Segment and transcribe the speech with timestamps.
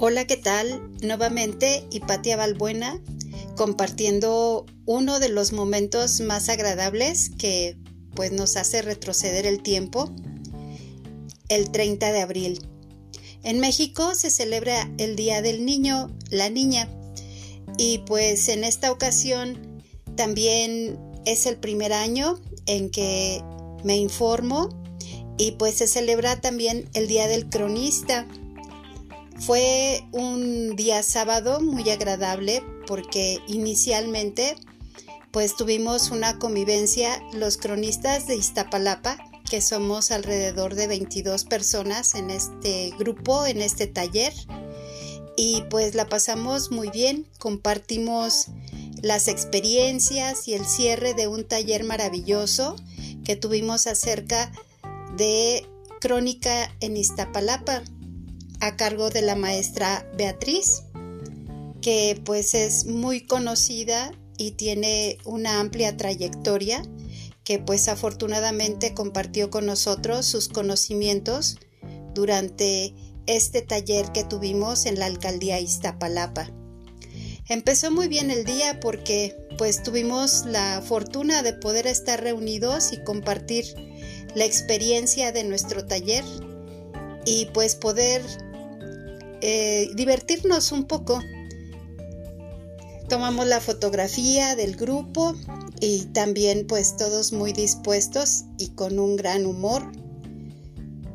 [0.00, 0.92] Hola, ¿qué tal?
[1.02, 3.02] Nuevamente Hipatia Balbuena
[3.56, 7.76] compartiendo uno de los momentos más agradables que
[8.14, 10.14] pues nos hace retroceder el tiempo,
[11.48, 12.64] el 30 de abril.
[13.42, 16.88] En México se celebra el Día del Niño, la Niña,
[17.76, 19.82] y pues en esta ocasión
[20.14, 20.96] también
[21.26, 23.42] es el primer año en que
[23.82, 24.68] me informo
[25.38, 28.28] y pues se celebra también el Día del Cronista.
[29.40, 34.56] Fue un día sábado muy agradable porque inicialmente
[35.30, 39.16] pues tuvimos una convivencia los cronistas de Iztapalapa,
[39.48, 44.32] que somos alrededor de 22 personas en este grupo, en este taller.
[45.36, 48.46] Y pues la pasamos muy bien, compartimos
[49.02, 52.74] las experiencias y el cierre de un taller maravilloso
[53.24, 54.50] que tuvimos acerca
[55.16, 55.64] de
[56.00, 57.82] crónica en Iztapalapa
[58.60, 60.82] a cargo de la maestra Beatriz,
[61.80, 66.82] que pues es muy conocida y tiene una amplia trayectoria,
[67.44, 71.58] que pues afortunadamente compartió con nosotros sus conocimientos
[72.14, 72.94] durante
[73.26, 76.50] este taller que tuvimos en la alcaldía Iztapalapa.
[77.48, 83.02] Empezó muy bien el día porque pues tuvimos la fortuna de poder estar reunidos y
[83.02, 83.64] compartir
[84.34, 86.24] la experiencia de nuestro taller
[87.24, 88.22] y pues poder
[89.40, 91.22] eh, divertirnos un poco.
[93.08, 95.34] Tomamos la fotografía del grupo
[95.80, 99.90] y también pues todos muy dispuestos y con un gran humor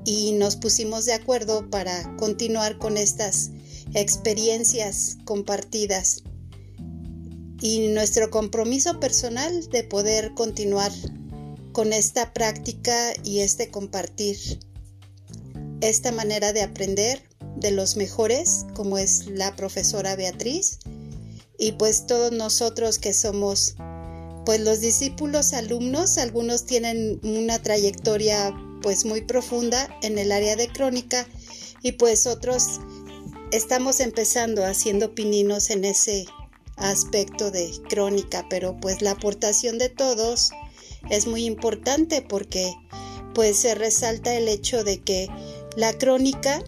[0.06, 3.52] y nos pusimos de acuerdo para continuar con estas
[3.94, 6.24] experiencias compartidas
[7.62, 10.92] y nuestro compromiso personal de poder continuar
[11.72, 14.38] con esta práctica y este compartir,
[15.82, 17.24] esta manera de aprender
[17.64, 20.78] de los mejores, como es la profesora Beatriz,
[21.58, 23.76] y pues todos nosotros que somos
[24.46, 30.68] pues los discípulos alumnos, algunos tienen una trayectoria pues muy profunda en el área de
[30.68, 31.26] crónica
[31.82, 32.82] y pues otros
[33.52, 36.26] estamos empezando haciendo pininos en ese
[36.76, 40.52] aspecto de crónica, pero pues la aportación de todos
[41.10, 42.74] es muy importante porque
[43.34, 45.30] pues se resalta el hecho de que
[45.78, 46.62] la crónica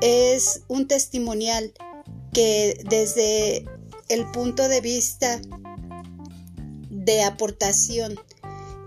[0.00, 1.72] es un testimonial
[2.32, 3.64] que desde
[4.08, 5.40] el punto de vista
[6.90, 8.18] de aportación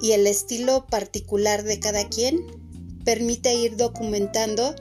[0.02, 2.46] y el estilo particular de cada quien
[3.04, 4.76] permite ir documentando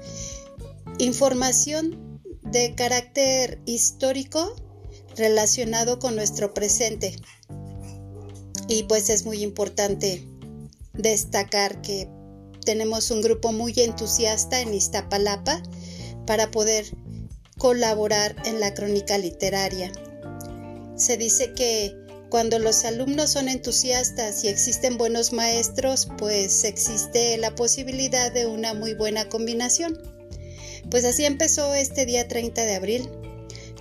[0.98, 4.54] información de carácter histórico
[5.16, 7.16] relacionado con nuestro presente.
[8.68, 10.26] Y pues es muy importante
[10.92, 12.08] destacar que
[12.64, 15.62] tenemos un grupo muy entusiasta en Iztapalapa
[16.26, 16.86] para poder
[17.58, 19.90] colaborar en la crónica literaria.
[20.96, 21.94] Se dice que
[22.28, 28.74] cuando los alumnos son entusiastas y existen buenos maestros, pues existe la posibilidad de una
[28.74, 29.98] muy buena combinación.
[30.90, 33.08] Pues así empezó este día 30 de abril,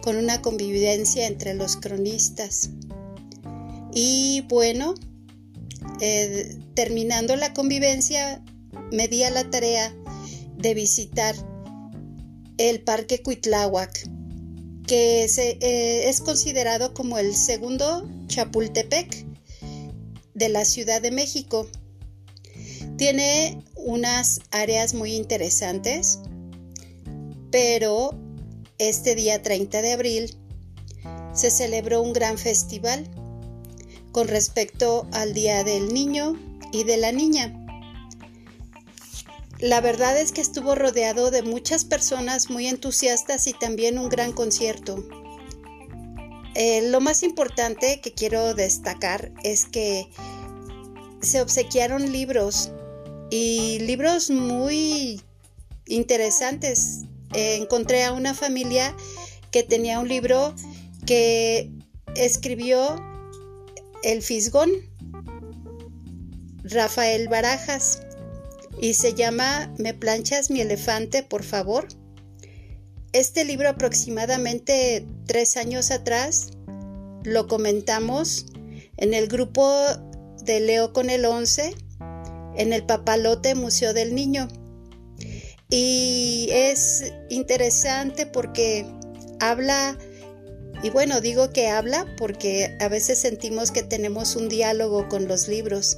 [0.02, 2.70] con una convivencia entre los cronistas.
[3.94, 4.94] Y bueno,
[6.00, 8.44] eh, terminando la convivencia,
[8.92, 9.96] me di a la tarea
[10.58, 11.36] de visitar
[12.58, 14.08] el Parque Cuitláhuac,
[14.88, 19.26] que eh, es considerado como el segundo Chapultepec
[20.34, 21.68] de la Ciudad de México.
[22.98, 26.20] Tiene unas áreas muy interesantes,
[27.52, 28.18] pero
[28.78, 30.38] este día 30 de abril
[31.34, 33.10] se celebró un gran festival
[34.12, 36.40] con respecto al Día del Niño
[36.72, 37.65] y de la Niña.
[39.66, 44.32] La verdad es que estuvo rodeado de muchas personas muy entusiastas y también un gran
[44.32, 45.04] concierto.
[46.54, 50.08] Eh, lo más importante que quiero destacar es que
[51.20, 52.70] se obsequiaron libros
[53.32, 55.24] y libros muy
[55.88, 57.02] interesantes
[57.34, 58.96] encontré a una familia
[59.50, 60.54] que tenía un libro
[61.08, 61.72] que
[62.16, 63.04] escribió
[64.04, 64.70] el Fisgón,
[66.62, 68.05] Rafael Barajas,
[68.82, 71.88] y se llama Me planchas mi elefante, por favor.
[73.14, 76.52] Este libro aproximadamente tres años atrás
[77.24, 78.46] lo comentamos
[78.98, 79.72] en el grupo
[80.44, 81.74] de Leo con el 11
[82.58, 84.48] en el Papalote Museo del Niño.
[85.70, 88.86] Y es interesante porque
[89.40, 89.98] habla,
[90.84, 95.48] y bueno, digo que habla porque a veces sentimos que tenemos un diálogo con los
[95.48, 95.98] libros.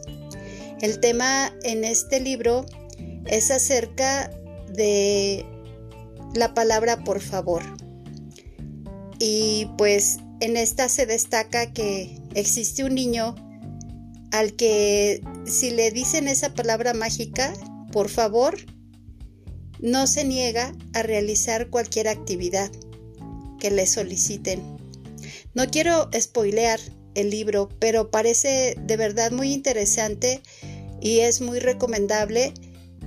[0.82, 2.66] El tema en este libro
[3.26, 4.30] es acerca
[4.74, 5.46] de
[6.34, 7.64] la palabra por favor.
[9.20, 13.34] y pues en esta se destaca que existe un niño
[14.32, 17.54] al que si le dicen esa palabra mágica,
[17.92, 18.58] por favor,
[19.80, 22.72] no se niega a realizar cualquier actividad
[23.60, 24.62] que le soliciten.
[25.54, 26.80] No quiero spoilear
[27.18, 30.42] el libro, pero parece de verdad muy interesante
[31.02, 32.54] y es muy recomendable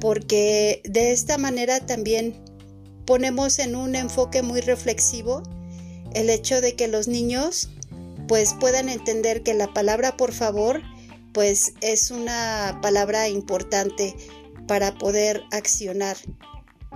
[0.00, 2.34] porque de esta manera también
[3.06, 5.42] ponemos en un enfoque muy reflexivo
[6.12, 7.70] el hecho de que los niños
[8.26, 10.82] pues puedan entender que la palabra por favor
[11.32, 14.16] pues es una palabra importante
[14.66, 16.16] para poder accionar,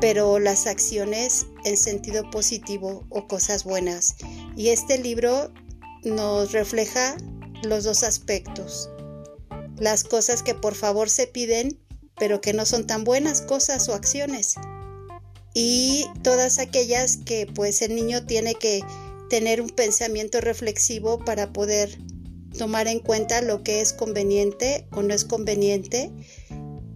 [0.00, 4.16] pero las acciones en sentido positivo o cosas buenas.
[4.56, 5.52] Y este libro
[6.04, 7.16] nos refleja
[7.62, 8.90] los dos aspectos.
[9.78, 11.80] Las cosas que por favor se piden,
[12.16, 14.54] pero que no son tan buenas cosas o acciones.
[15.54, 18.82] Y todas aquellas que pues el niño tiene que
[19.30, 21.98] tener un pensamiento reflexivo para poder
[22.56, 26.12] tomar en cuenta lo que es conveniente o no es conveniente,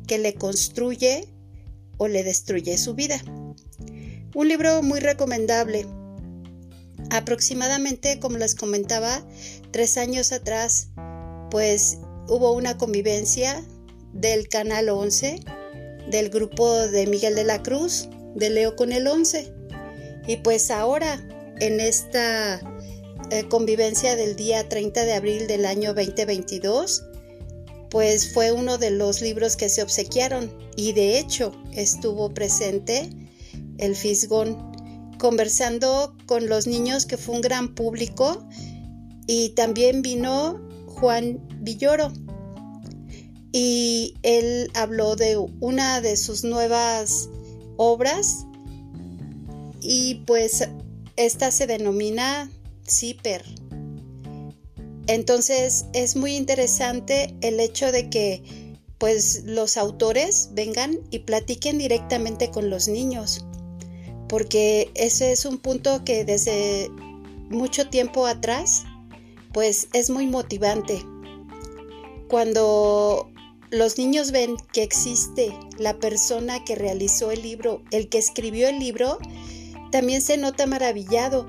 [0.07, 1.29] que le construye
[1.97, 3.21] o le destruye su vida.
[4.35, 5.87] Un libro muy recomendable.
[7.11, 9.23] Aproximadamente, como les comentaba,
[9.71, 10.89] tres años atrás,
[11.51, 11.99] pues
[12.29, 13.65] hubo una convivencia
[14.13, 15.41] del Canal 11,
[16.11, 19.53] del grupo de Miguel de la Cruz, de Leo con el 11.
[20.27, 21.25] Y pues ahora,
[21.61, 22.61] en esta
[23.31, 27.05] eh, convivencia del día 30 de abril del año 2022,
[27.91, 33.09] pues fue uno de los libros que se obsequiaron y de hecho estuvo presente
[33.79, 34.68] el Fisgón
[35.19, 38.47] conversando con los niños que fue un gran público
[39.27, 42.13] y también vino Juan Villoro
[43.53, 47.29] y él habló de una de sus nuevas
[47.77, 48.47] obras
[49.81, 50.69] y pues
[51.17, 52.51] esta se denomina
[52.89, 53.45] Zipper.
[55.07, 58.43] Entonces es muy interesante el hecho de que
[58.99, 63.47] pues los autores vengan y platiquen directamente con los niños,
[64.29, 66.91] porque ese es un punto que desde
[67.49, 68.85] mucho tiempo atrás
[69.53, 71.03] pues es muy motivante.
[72.29, 73.31] Cuando
[73.71, 78.79] los niños ven que existe la persona que realizó el libro, el que escribió el
[78.79, 79.19] libro,
[79.91, 81.47] también se nota maravillado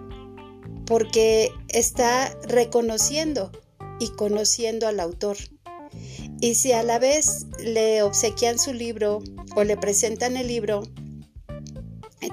[0.86, 3.52] porque está reconociendo
[4.00, 5.38] y conociendo al autor.
[6.42, 9.22] Y si a la vez le obsequian su libro
[9.56, 10.84] o le presentan el libro,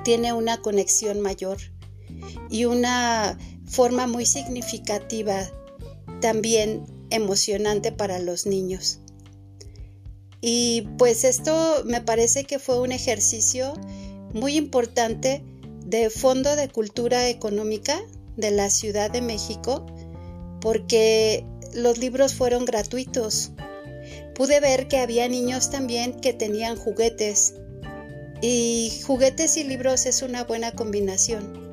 [0.05, 1.59] tiene una conexión mayor
[2.51, 5.51] y una forma muy significativa,
[6.21, 9.01] también emocionante para los niños.
[10.41, 13.75] Y pues esto me parece que fue un ejercicio
[14.33, 15.43] muy importante
[15.85, 18.01] de Fondo de Cultura Económica
[18.37, 19.87] de la Ciudad de México
[20.61, 21.45] porque
[21.75, 23.53] los libros fueron gratuitos.
[24.35, 27.55] Pude ver que había niños también que tenían juguetes
[28.41, 31.67] y juguetes y libros es una buena combinación.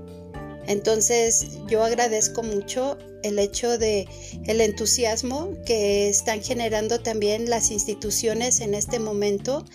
[0.67, 4.07] Entonces yo agradezco mucho el hecho de
[4.45, 9.65] el entusiasmo que están generando también las instituciones en este momento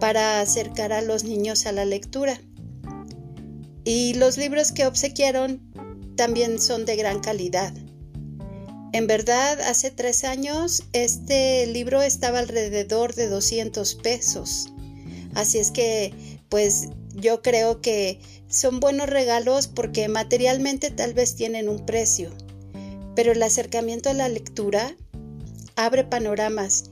[0.00, 2.40] para acercar a los niños a la lectura.
[3.84, 5.60] Y los libros que obsequiaron
[6.16, 7.72] también son de gran calidad.
[8.92, 14.72] En verdad, hace tres años este libro estaba alrededor de 200 pesos.
[15.36, 16.14] Así es que,
[16.48, 22.30] pues yo creo que son buenos regalos porque materialmente tal vez tienen un precio,
[23.14, 24.96] pero el acercamiento a la lectura
[25.76, 26.84] abre panoramas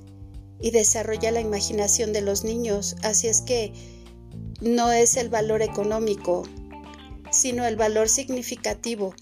[0.61, 2.97] y desarrolla la imaginación de los niños.
[3.03, 3.73] Así es que
[4.61, 6.43] no es el valor económico,
[7.31, 9.15] sino el valor significativo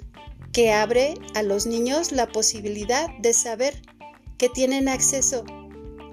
[0.52, 3.80] que abre a los niños la posibilidad de saber
[4.36, 5.44] que tienen acceso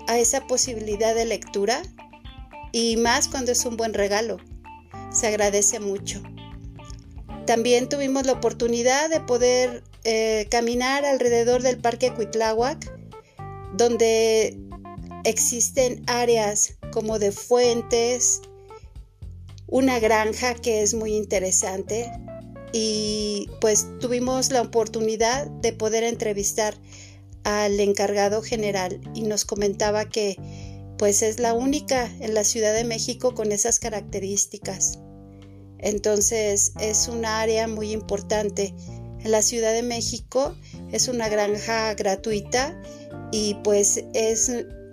[0.08, 1.82] a esa posibilidad de lectura
[2.72, 4.38] y más cuando es un buen regalo.
[5.12, 6.22] Se agradece mucho.
[7.46, 12.94] También tuvimos la oportunidad de poder eh, caminar alrededor del Parque Cuitláhuac,
[13.76, 14.58] donde
[15.24, 18.42] existen áreas como de fuentes,
[19.68, 22.12] una granja que es muy interesante
[22.72, 26.76] y pues tuvimos la oportunidad de poder entrevistar
[27.44, 30.38] al encargado general y nos comentaba que
[31.00, 35.00] pues es la única en la Ciudad de México con esas características.
[35.78, 38.76] Entonces es un área muy importante.
[39.22, 40.56] En la Ciudad de México
[40.92, 42.80] es una granja gratuita
[43.32, 44.52] y pues es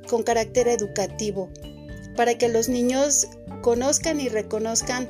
[0.09, 1.51] con carácter educativo
[2.17, 3.27] para que los niños
[3.61, 5.09] conozcan y reconozcan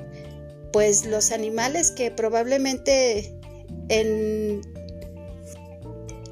[0.73, 3.39] pues los animales que probablemente
[3.91, 4.63] en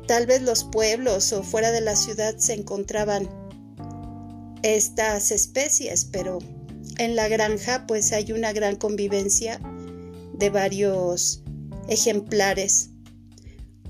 [0.06, 3.43] tal vez los pueblos o fuera de la ciudad se encontraban
[4.64, 6.38] estas especies, pero
[6.96, 9.60] en la granja pues hay una gran convivencia
[10.32, 11.42] de varios
[11.88, 12.88] ejemplares.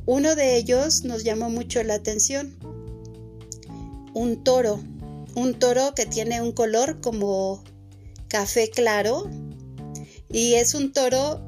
[0.04, 2.58] Uno de ellos nos llamó mucho la atención.
[4.14, 4.82] Un toro,
[5.36, 7.62] un toro que tiene un color como
[8.26, 9.30] café claro
[10.28, 11.40] y es un toro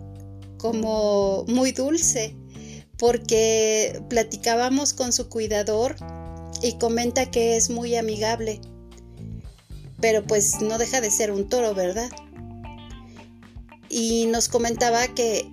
[0.56, 2.36] como muy dulce
[2.96, 5.96] porque platicábamos con su cuidador
[6.62, 8.60] y comenta que es muy amigable.
[10.06, 12.08] Pero pues no deja de ser un toro, ¿verdad?
[13.88, 15.50] Y nos comentaba que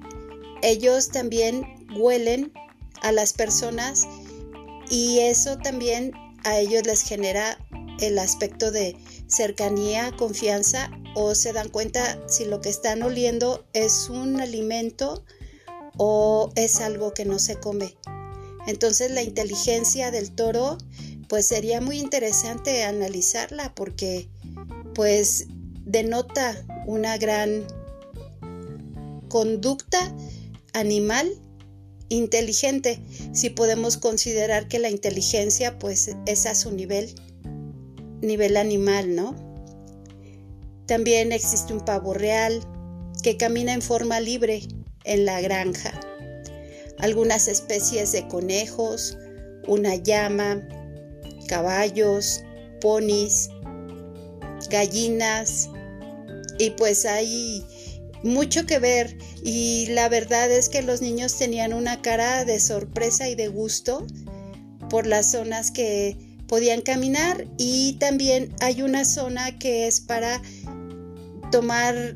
[0.62, 2.54] ellos también huelen
[3.02, 4.04] a las personas
[4.92, 6.12] y eso también
[6.44, 7.58] a ellos les genera
[8.00, 8.96] el aspecto de
[9.26, 15.26] cercanía, confianza o se dan cuenta si lo que están oliendo es un alimento
[15.98, 17.96] o es algo que no se come.
[18.68, 20.78] Entonces la inteligencia del toro
[21.28, 24.30] pues sería muy interesante analizarla porque
[24.94, 25.48] pues
[25.86, 27.66] denota una gran
[29.28, 30.14] conducta
[30.74, 31.28] animal
[32.10, 33.00] inteligente,
[33.32, 37.16] si podemos considerar que la inteligencia pues es a su nivel,
[38.22, 39.36] nivel animal, ¿no?
[40.86, 42.62] También existe un pavo real
[43.24, 44.62] que camina en forma libre
[45.06, 46.00] en la granja.
[47.00, 49.18] Algunas especies de conejos,
[49.68, 50.62] una llama,
[51.48, 52.44] caballos,
[52.82, 53.50] ponis,
[54.74, 55.70] gallinas
[56.58, 57.64] y pues hay
[58.24, 63.30] mucho que ver y la verdad es que los niños tenían una cara de sorpresa
[63.30, 64.08] y de gusto
[64.90, 70.42] por las zonas que podían caminar y también hay una zona que es para
[71.52, 72.16] tomar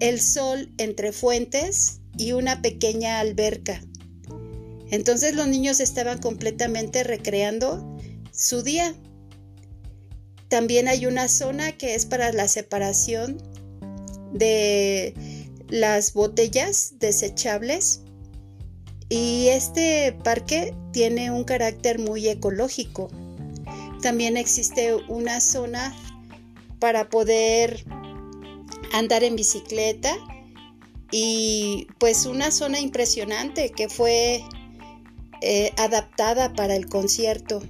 [0.00, 3.80] el sol entre fuentes y una pequeña alberca.
[4.90, 7.96] Entonces los niños estaban completamente recreando
[8.32, 8.94] su día.
[10.48, 13.42] También hay una zona que es para la separación
[14.32, 15.14] de
[15.68, 18.02] las botellas desechables
[19.08, 23.08] y este parque tiene un carácter muy ecológico.
[24.02, 25.94] También existe una zona
[26.78, 27.84] para poder
[28.92, 30.16] andar en bicicleta
[31.10, 34.44] y pues una zona impresionante que fue
[35.40, 37.62] eh, adaptada para el concierto.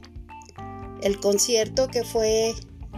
[1.02, 2.54] El concierto que fue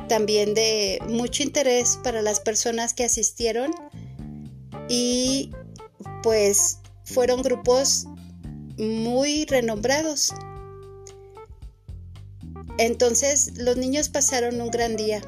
[0.09, 3.73] también de mucho interés para las personas que asistieron
[4.89, 5.51] y
[6.23, 8.07] pues fueron grupos
[8.79, 10.33] muy renombrados.
[12.79, 15.21] Entonces los niños pasaron un gran día.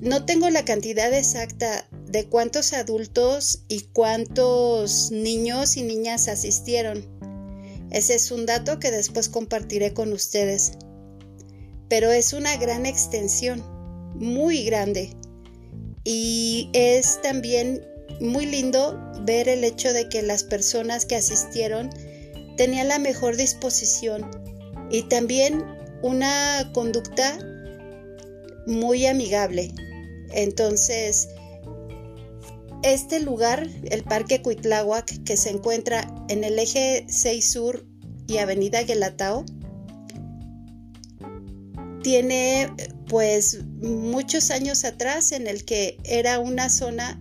[0.00, 7.06] No tengo la cantidad exacta de cuántos adultos y cuántos niños y niñas asistieron.
[7.90, 10.72] Ese es un dato que después compartiré con ustedes.
[11.90, 13.62] Pero es una gran extensión,
[14.14, 15.10] muy grande.
[16.04, 17.86] Y es también
[18.20, 21.90] muy lindo ver el hecho de que las personas que asistieron
[22.56, 24.30] tenían la mejor disposición
[24.90, 25.64] y también
[26.02, 27.38] una conducta
[28.66, 29.72] muy amigable.
[30.32, 31.28] Entonces,
[32.82, 37.86] este lugar, el Parque Cuitláhuac, que se encuentra en el eje 6 Sur
[38.26, 39.44] y Avenida Guelatao,
[42.02, 42.72] tiene
[43.08, 47.20] pues muchos años atrás en el que era una zona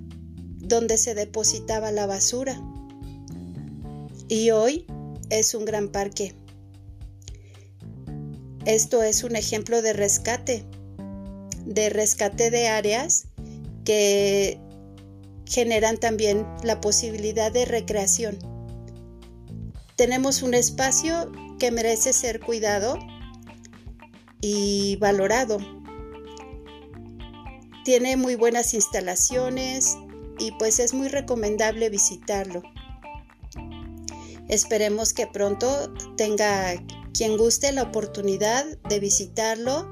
[0.58, 2.62] donde se depositaba la basura
[4.28, 4.86] y hoy
[5.30, 6.36] es un gran parque.
[8.66, 10.66] Esto es un ejemplo de rescate
[11.66, 13.26] de rescate de áreas
[13.86, 14.60] que
[15.46, 18.38] generan también la posibilidad de recreación.
[19.96, 22.98] Tenemos un espacio que merece ser cuidado
[24.42, 25.58] y valorado.
[27.84, 29.98] Tiene muy buenas instalaciones
[30.38, 32.62] y pues es muy recomendable visitarlo.
[34.48, 36.74] Esperemos que pronto tenga
[37.14, 39.90] quien guste la oportunidad de visitarlo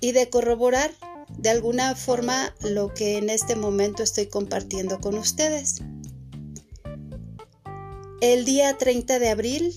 [0.00, 0.90] y de corroborar
[1.38, 5.82] de alguna forma lo que en este momento estoy compartiendo con ustedes.
[8.20, 9.74] El día 30 de abril,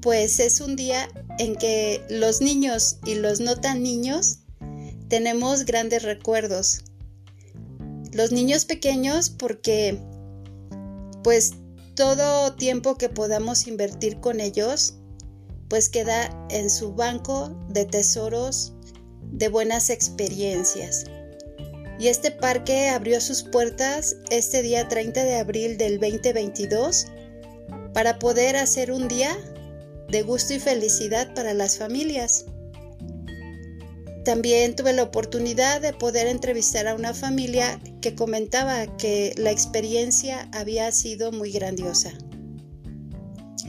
[0.00, 4.40] pues es un día en que los niños y los no tan niños
[5.08, 6.84] tenemos grandes recuerdos.
[8.12, 10.00] Los niños pequeños porque
[11.22, 11.52] pues
[11.94, 14.94] todo tiempo que podamos invertir con ellos
[15.68, 18.72] pues queda en su banco de tesoros
[19.32, 21.04] de buenas experiencias.
[21.98, 27.06] Y este parque abrió sus puertas este día 30 de abril del 2022
[27.94, 29.36] para poder hacer un día
[30.08, 32.44] de gusto y felicidad para las familias.
[34.24, 40.48] También tuve la oportunidad de poder entrevistar a una familia que comentaba que la experiencia
[40.52, 42.12] había sido muy grandiosa.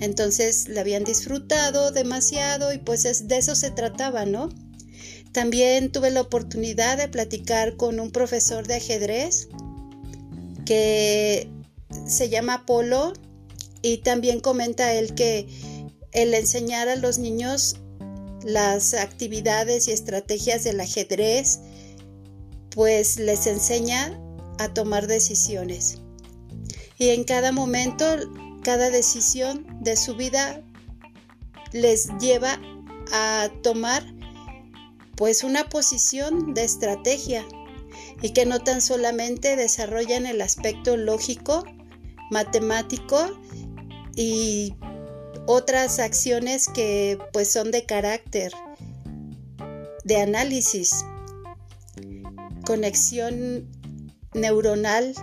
[0.02, 4.50] Entonces la habían disfrutado demasiado y pues de eso se trataba, ¿no?
[5.32, 9.50] También tuve la oportunidad de platicar con un profesor de ajedrez
[10.66, 11.50] que
[12.08, 13.14] se llama Polo
[13.82, 15.48] y también comenta él que
[16.12, 17.76] el enseñar a los niños
[18.44, 21.60] las actividades y estrategias del ajedrez,
[22.70, 24.20] pues les enseña
[24.60, 26.00] a tomar decisiones.
[26.98, 28.06] Y en cada momento,
[28.64, 30.64] cada decisión de su vida
[31.74, 32.60] les lleva
[33.12, 34.04] a tomar
[35.16, 37.46] pues una posición de estrategia
[38.22, 41.66] y que no tan solamente desarrollan el aspecto lógico,
[42.30, 43.18] matemático
[44.16, 44.76] y
[45.48, 48.52] otras acciones que pues son de carácter,
[50.04, 51.06] de análisis,
[52.66, 53.70] conexión
[54.34, 55.16] neuronal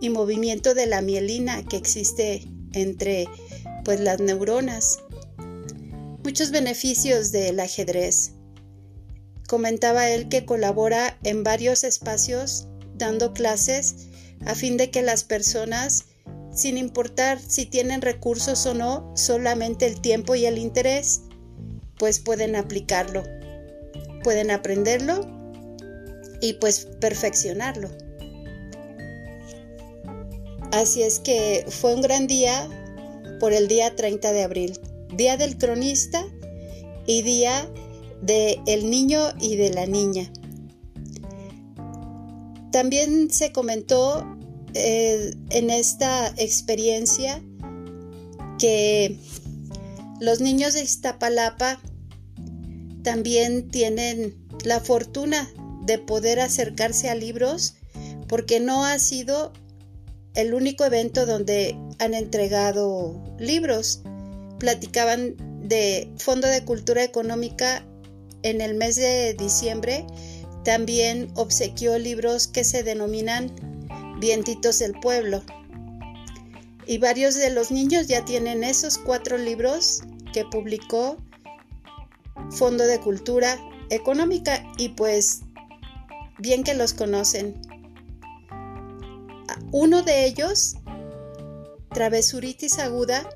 [0.00, 3.26] y movimiento de la mielina que existe entre
[3.84, 5.00] pues las neuronas.
[6.22, 8.34] Muchos beneficios del ajedrez.
[9.48, 14.08] Comentaba él que colabora en varios espacios dando clases
[14.46, 16.04] a fin de que las personas
[16.58, 21.22] sin importar si tienen recursos o no, solamente el tiempo y el interés,
[21.98, 23.22] pues pueden aplicarlo,
[24.24, 25.20] pueden aprenderlo
[26.40, 27.88] y pues perfeccionarlo.
[30.72, 32.68] Así es que fue un gran día
[33.38, 34.80] por el día 30 de abril,
[35.14, 36.24] día del cronista
[37.06, 37.70] y día
[38.20, 40.32] del el niño y de la niña.
[42.72, 44.37] También se comentó
[44.78, 47.42] eh, en esta experiencia
[48.58, 49.18] que
[50.20, 51.80] los niños de Iztapalapa
[53.02, 55.48] también tienen la fortuna
[55.82, 57.74] de poder acercarse a libros
[58.28, 59.52] porque no ha sido
[60.34, 64.02] el único evento donde han entregado libros.
[64.58, 67.84] Platicaban de Fondo de Cultura Económica
[68.42, 70.06] en el mes de diciembre.
[70.64, 73.52] También obsequió libros que se denominan
[74.18, 75.42] Vientitos del Pueblo.
[76.86, 80.02] Y varios de los niños ya tienen esos cuatro libros
[80.32, 81.18] que publicó
[82.50, 83.58] Fondo de Cultura
[83.90, 85.42] Económica y pues
[86.38, 87.60] bien que los conocen.
[89.70, 90.76] Uno de ellos,
[91.92, 93.28] Travesuritis Aguda,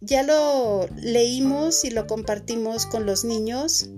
[0.00, 3.88] ya lo leímos y lo compartimos con los niños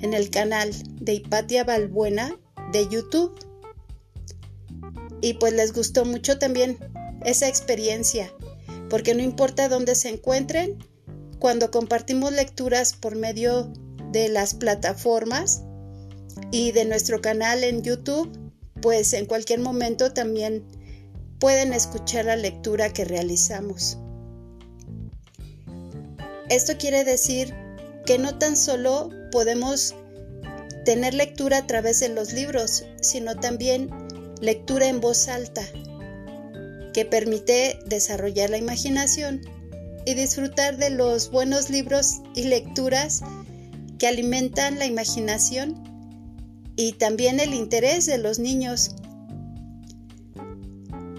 [0.00, 2.38] en el canal de Hipatia Balbuena
[2.72, 3.38] de YouTube
[5.24, 6.76] y pues les gustó mucho también
[7.24, 8.30] esa experiencia,
[8.90, 10.76] porque no importa dónde se encuentren,
[11.38, 13.72] cuando compartimos lecturas por medio
[14.12, 15.62] de las plataformas
[16.50, 18.38] y de nuestro canal en YouTube,
[18.82, 20.66] pues en cualquier momento también
[21.40, 23.96] pueden escuchar la lectura que realizamos.
[26.50, 27.54] Esto quiere decir
[28.04, 29.94] que no tan solo podemos
[30.84, 34.03] tener lectura a través de los libros, sino también
[34.40, 35.62] lectura en voz alta,
[36.92, 39.40] que permite desarrollar la imaginación
[40.06, 43.22] y disfrutar de los buenos libros y lecturas
[43.98, 45.82] que alimentan la imaginación
[46.76, 48.96] y también el interés de los niños.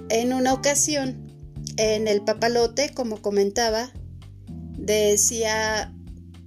[0.10, 1.32] En una ocasión,
[1.78, 3.92] en el papalote, como comentaba,
[4.78, 5.94] decía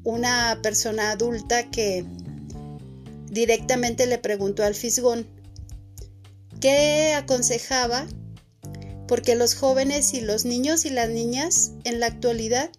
[0.04, 2.04] una persona adulta que
[3.30, 5.26] directamente le preguntó al fisgón
[6.60, 8.06] ¿Qué aconsejaba?
[9.06, 12.70] Porque los jóvenes y los niños y las niñas en la actualidad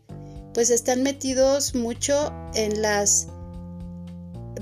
[0.54, 3.28] pues están metidos mucho en las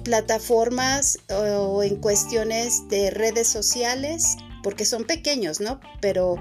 [0.04, 5.80] plataformas o en cuestiones de redes sociales, porque son pequeños, ¿no?
[6.02, 6.36] Pero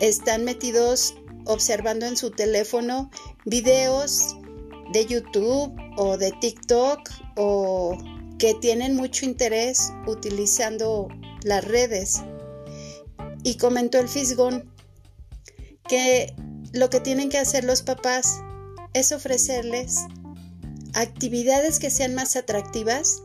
[0.00, 1.14] están metidos
[1.46, 3.10] observando en su teléfono
[3.44, 4.36] videos
[4.92, 7.00] de YouTube o de TikTok
[7.36, 7.98] o
[8.38, 11.08] que tienen mucho interés utilizando
[11.44, 12.22] las redes.
[13.42, 14.72] Y comentó el Fisgón
[15.88, 16.34] que
[16.72, 18.40] lo que tienen que hacer los papás
[18.94, 19.98] es ofrecerles
[20.94, 23.22] actividades que sean más atractivas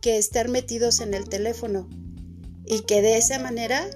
[0.00, 1.88] que estar metidos en el teléfono
[2.66, 3.88] y que de esa manera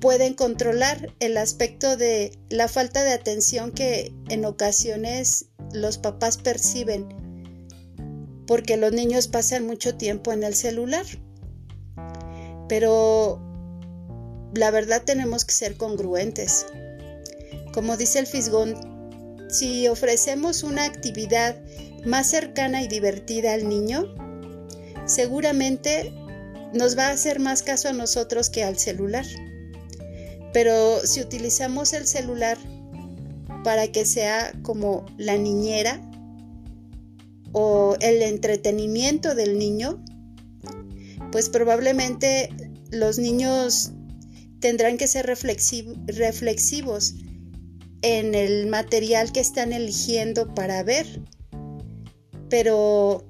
[0.00, 7.06] pueden controlar el aspecto de la falta de atención que en ocasiones los papás perciben
[8.46, 11.04] porque los niños pasan mucho tiempo en el celular.
[12.68, 13.40] Pero
[14.54, 16.66] la verdad tenemos que ser congruentes.
[17.72, 18.76] Como dice el Fisgón,
[19.48, 21.56] si ofrecemos una actividad
[22.04, 24.14] más cercana y divertida al niño,
[25.06, 26.12] seguramente
[26.74, 29.24] nos va a hacer más caso a nosotros que al celular.
[30.52, 32.58] Pero si utilizamos el celular
[33.64, 36.00] para que sea como la niñera
[37.52, 40.02] o el entretenimiento del niño,
[41.32, 42.50] pues probablemente
[42.90, 43.92] los niños
[44.60, 47.14] tendrán que ser reflexivos
[48.02, 51.22] en el material que están eligiendo para ver.
[52.48, 53.24] Pero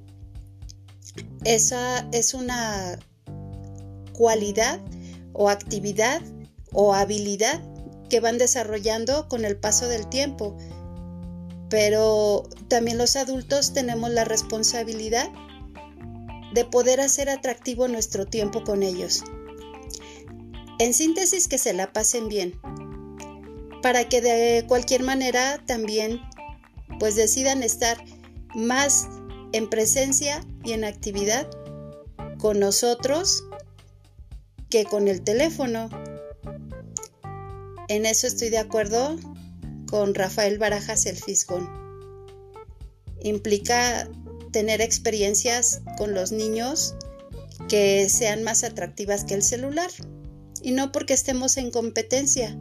[1.45, 2.99] esa es una
[4.13, 4.81] cualidad
[5.33, 6.23] o actividad
[6.73, 7.63] o habilidad
[8.09, 10.57] que van desarrollando con el paso del tiempo.
[11.69, 15.29] Pero también los adultos tenemos la responsabilidad
[16.55, 19.23] de poder hacer atractivo nuestro tiempo con ellos.
[20.79, 22.61] En síntesis, que se la pasen bien,
[23.83, 26.21] para que de cualquier manera también
[26.99, 28.03] pues decidan estar
[28.55, 29.09] más
[29.53, 31.49] en presencia y en actividad
[32.39, 33.45] con nosotros
[34.71, 35.89] que con el teléfono.
[37.89, 39.17] En eso estoy de acuerdo
[39.89, 41.69] con Rafael Barajas el Fisgón.
[43.23, 44.09] Implica
[44.53, 46.95] tener experiencias con los niños
[47.69, 49.91] que sean más atractivas que el celular.
[50.63, 52.59] Y no porque estemos en competencia,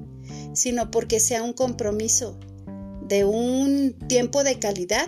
[0.53, 2.37] sino porque sea un compromiso
[3.07, 5.07] de un tiempo de calidad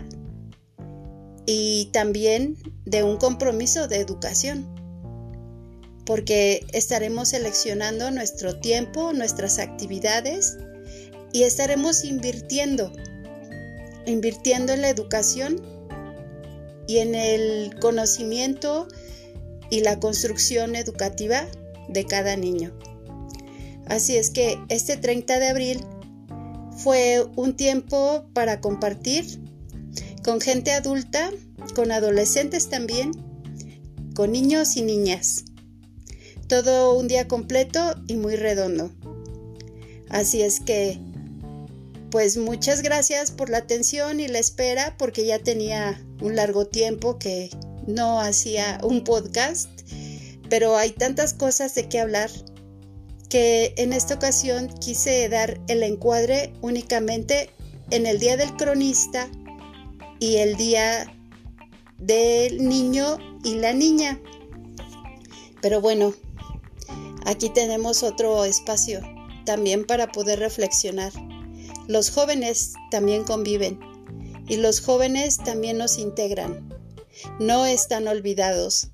[1.46, 4.68] y también de un compromiso de educación.
[6.06, 10.58] Porque estaremos seleccionando nuestro tiempo, nuestras actividades
[11.34, 12.92] y estaremos invirtiendo,
[14.06, 15.62] invirtiendo en la educación
[16.88, 18.88] y en el conocimiento
[19.70, 21.48] y la construcción educativa
[21.90, 22.74] de cada niño.
[23.88, 25.80] Así es que este 30 de abril
[26.78, 29.26] fue un tiempo para compartir
[30.24, 31.32] con gente adulta,
[31.76, 33.12] con adolescentes también,
[34.14, 35.46] con niños y niñas.
[36.48, 38.92] Todo un día completo y muy redondo.
[40.10, 41.00] Así es que,
[42.12, 47.20] pues muchas gracias por la atención y la espera porque ya tenía un largo tiempo
[47.20, 47.50] que
[47.88, 49.70] no hacía un podcast,
[50.50, 52.30] pero hay tantas cosas de qué hablar
[53.30, 57.52] que en esta ocasión quise dar el encuadre únicamente
[57.92, 59.30] en el Día del Cronista
[60.20, 61.16] y el Día
[62.00, 64.20] del Niño y la Niña.
[65.62, 66.14] Pero bueno,
[67.26, 69.02] aquí tenemos otro espacio
[69.46, 71.14] también para poder reflexionar.
[71.88, 73.80] Los jóvenes también conviven
[74.48, 76.70] y los jóvenes también nos integran.
[77.40, 78.92] No están olvidados.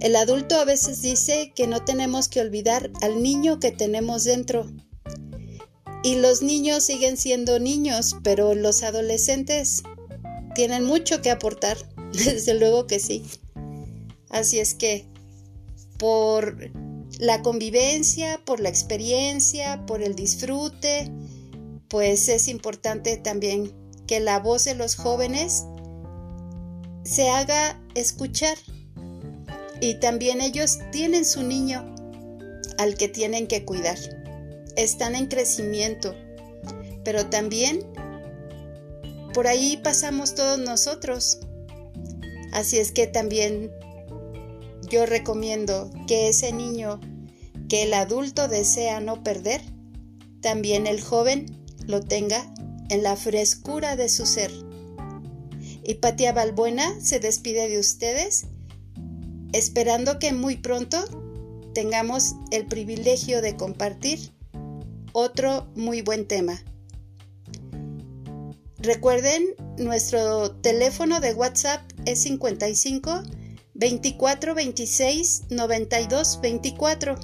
[0.00, 4.70] El adulto a veces dice que no tenemos que olvidar al niño que tenemos dentro.
[6.02, 9.82] Y los niños siguen siendo niños, pero los adolescentes
[10.54, 11.78] tienen mucho que aportar.
[12.12, 13.24] Desde luego que sí.
[14.28, 15.06] Así es que
[15.98, 16.70] por
[17.18, 21.10] la convivencia, por la experiencia, por el disfrute,
[21.88, 23.72] pues es importante también
[24.06, 25.64] que la voz de los jóvenes
[27.04, 28.58] se haga escuchar.
[29.82, 31.92] Y también ellos tienen su niño
[32.78, 33.98] al que tienen que cuidar.
[34.76, 36.14] Están en crecimiento,
[37.02, 37.84] pero también
[39.34, 41.40] por ahí pasamos todos nosotros.
[42.52, 43.72] Así es que también
[44.88, 47.00] yo recomiendo que ese niño
[47.68, 49.62] que el adulto desea no perder,
[50.42, 52.54] también el joven lo tenga
[52.88, 54.52] en la frescura de su ser.
[55.82, 58.46] Hipatia Balbuena se despide de ustedes,
[59.52, 61.04] esperando que muy pronto
[61.74, 64.32] tengamos el privilegio de compartir
[65.12, 66.62] otro muy buen tema.
[68.78, 73.22] Recuerden, nuestro teléfono de WhatsApp es 55
[73.74, 77.14] 24 26 92 24.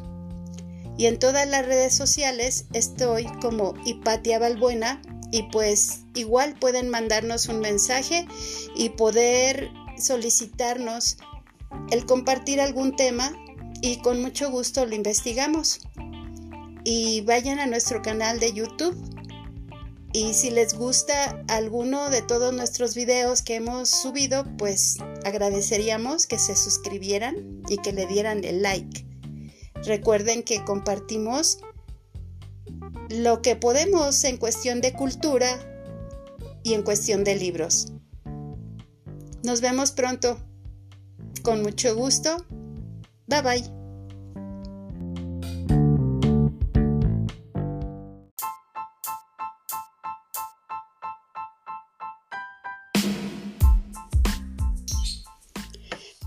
[0.96, 7.48] Y en todas las redes sociales estoy como Hipatia Balbuena y pues igual pueden mandarnos
[7.48, 8.26] un mensaje
[8.76, 11.18] y poder solicitarnos
[11.90, 13.32] el compartir algún tema
[13.80, 15.80] y con mucho gusto lo investigamos.
[16.84, 18.96] Y vayan a nuestro canal de YouTube
[20.12, 26.38] y si les gusta alguno de todos nuestros videos que hemos subido, pues agradeceríamos que
[26.38, 29.06] se suscribieran y que le dieran el like.
[29.84, 31.58] Recuerden que compartimos
[33.10, 35.48] lo que podemos en cuestión de cultura
[36.62, 37.92] y en cuestión de libros.
[39.44, 40.42] Nos vemos pronto.
[41.48, 42.44] Con mucho gusto.
[43.26, 43.64] Bye bye.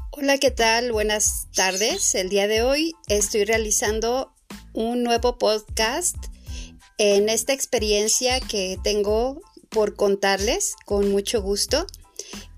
[0.09, 0.91] Hola, ¿qué tal?
[0.91, 2.15] Buenas tardes.
[2.15, 4.33] El día de hoy estoy realizando
[4.73, 6.15] un nuevo podcast
[6.97, 11.85] en esta experiencia que tengo por contarles con mucho gusto.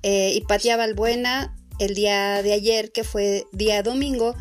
[0.01, 4.35] Eh, Hipatia Balbuena el día de ayer, que fue día domingo,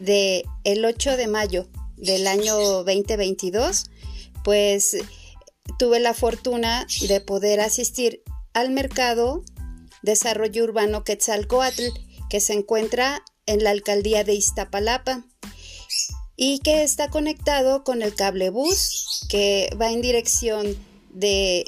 [0.00, 3.84] de el 8 de mayo del año 2022,
[4.42, 4.96] pues
[5.78, 9.42] tuve la fortuna de poder asistir al mercado
[10.02, 11.82] Desarrollo Urbano Quetzalcoatl,
[12.28, 15.24] que se encuentra en la alcaldía de Iztapalapa
[16.36, 20.76] y que está conectado con el cable bus que va en dirección
[21.10, 21.64] de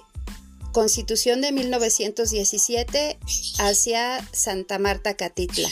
[0.77, 3.19] Constitución de 1917
[3.61, 5.71] hacia Santa Marta Catitla.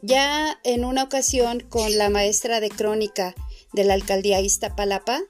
[0.00, 3.34] Ya en una ocasión con la maestra de crónica
[3.72, 5.22] de la alcaldía Iztapalapa,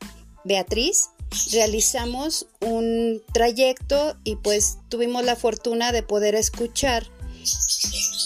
[0.45, 1.09] Beatriz,
[1.53, 7.07] realizamos un trayecto y pues tuvimos la fortuna de poder escuchar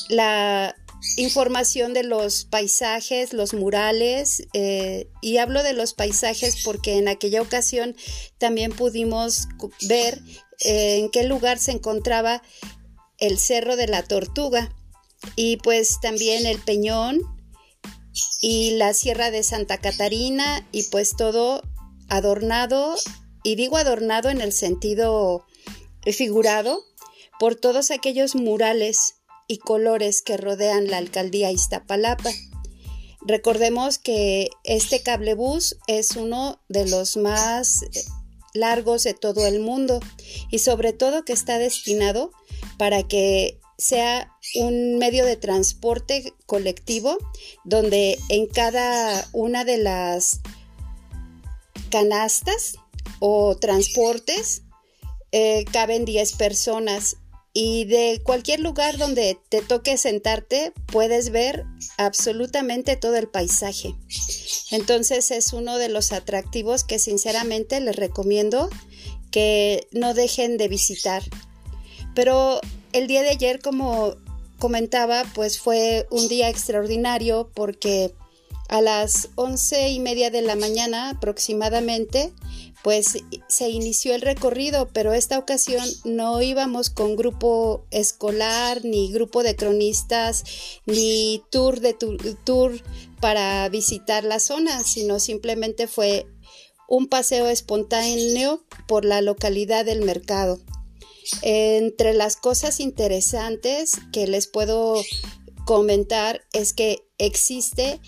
[0.09, 0.75] la
[1.17, 7.43] información de los paisajes, los murales, eh, y hablo de los paisajes porque en aquella
[7.43, 7.97] ocasión
[8.39, 9.49] también pudimos
[9.89, 10.21] ver
[10.61, 12.43] eh, en qué lugar se encontraba
[13.19, 14.75] el Cerro de la Tortuga
[15.37, 17.21] y pues también el Peñón
[18.41, 21.63] y la Sierra de Santa Catarina y pues todo
[22.09, 22.97] adornado,
[23.45, 25.47] y digo adornado en el sentido
[26.05, 26.83] figurado,
[27.39, 29.20] por todos aquellos murales
[29.51, 32.31] y colores que rodean la alcaldía Iztapalapa.
[33.21, 37.85] Recordemos que este cablebús es uno de los más
[38.55, 39.99] largos de todo el mundo
[40.53, 42.31] y sobre todo que está destinado
[42.79, 47.19] para que sea un medio de transporte colectivo
[47.65, 50.43] donde en cada una de las
[51.91, 52.77] canastas
[53.19, 54.63] o transportes
[55.33, 57.17] eh, caben 10 personas
[57.53, 61.65] y de cualquier lugar donde te toque sentarte puedes ver
[61.99, 63.95] absolutamente todo el paisaje.
[64.71, 68.71] Entonces es uno de los atractivos que sinceramente les recomiendo
[69.31, 71.23] que no dejen de visitar.
[72.15, 72.61] Pero
[72.93, 74.15] el día de ayer, como
[74.59, 78.15] comentaba, pues fue un día extraordinario porque
[78.69, 82.33] a las once y media de la mañana aproximadamente,
[82.83, 89.43] pues se inició el recorrido, pero esta ocasión no íbamos con grupo escolar, ni grupo
[89.43, 90.45] de cronistas,
[90.87, 91.95] ni tour de
[92.45, 92.81] tour
[93.21, 96.27] para visitar la zona, sino simplemente fue
[96.89, 100.59] un paseo espontáneo por la localidad del mercado.
[101.43, 105.01] Entre las cosas interesantes que les puedo
[105.65, 108.01] comentar es que existe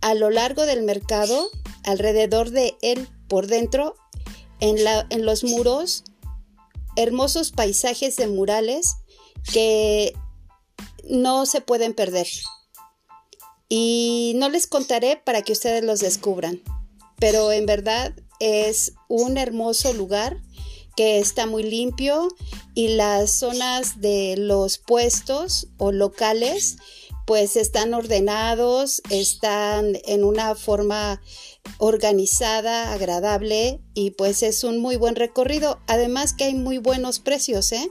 [0.00, 1.50] a lo largo del mercado,
[1.84, 3.94] alrededor de él, por dentro,
[4.58, 6.02] en, la, en los muros,
[6.96, 8.96] hermosos paisajes de murales
[9.52, 10.12] que
[11.08, 12.26] no se pueden perder.
[13.68, 16.60] Y no les contaré para que ustedes los descubran,
[17.18, 20.42] pero en verdad es un hermoso lugar
[20.96, 22.28] que está muy limpio
[22.74, 26.78] y las zonas de los puestos o locales
[27.26, 31.22] pues están ordenados, están en una forma
[31.78, 35.80] organizada, agradable y pues es un muy buen recorrido.
[35.86, 37.88] Además que hay muy buenos precios, ¿eh?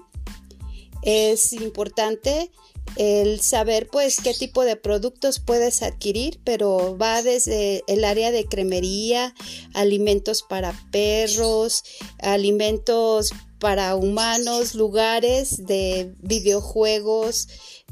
[1.01, 2.51] Es importante
[2.95, 8.45] el saber pues qué tipo de productos puedes adquirir, pero va desde el área de
[8.45, 9.33] cremería,
[9.73, 11.83] alimentos para perros,
[12.21, 17.47] alimentos para humanos, lugares de videojuegos,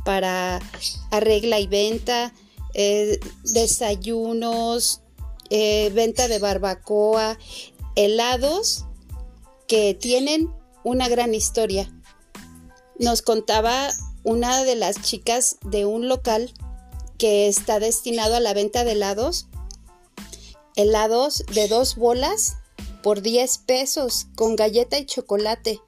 [0.05, 0.59] para
[1.11, 2.33] arregla y venta,
[2.73, 5.01] eh, desayunos,
[5.49, 7.37] eh, venta de barbacoa,
[7.95, 8.85] helados
[9.67, 10.49] que tienen
[10.83, 11.91] una gran historia.
[12.99, 13.89] Nos contaba
[14.23, 16.53] una de las chicas de un local
[17.17, 19.47] que está destinado a la venta de helados,
[20.75, 22.57] helados de dos bolas
[23.01, 25.79] por 10 pesos con galleta y chocolate.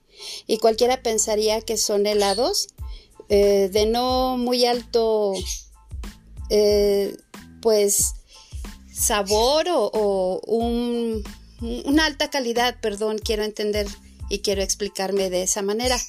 [0.48, 2.68] Y cualquiera pensaría que son helados
[3.30, 5.34] eh, de no muy alto,
[6.50, 7.16] eh,
[7.62, 8.16] pues,
[9.00, 10.42] sabor o,
[11.62, 13.88] una alta calidad, perdón, quiero entender
[14.30, 16.00] y quiero explicarme de esa manera.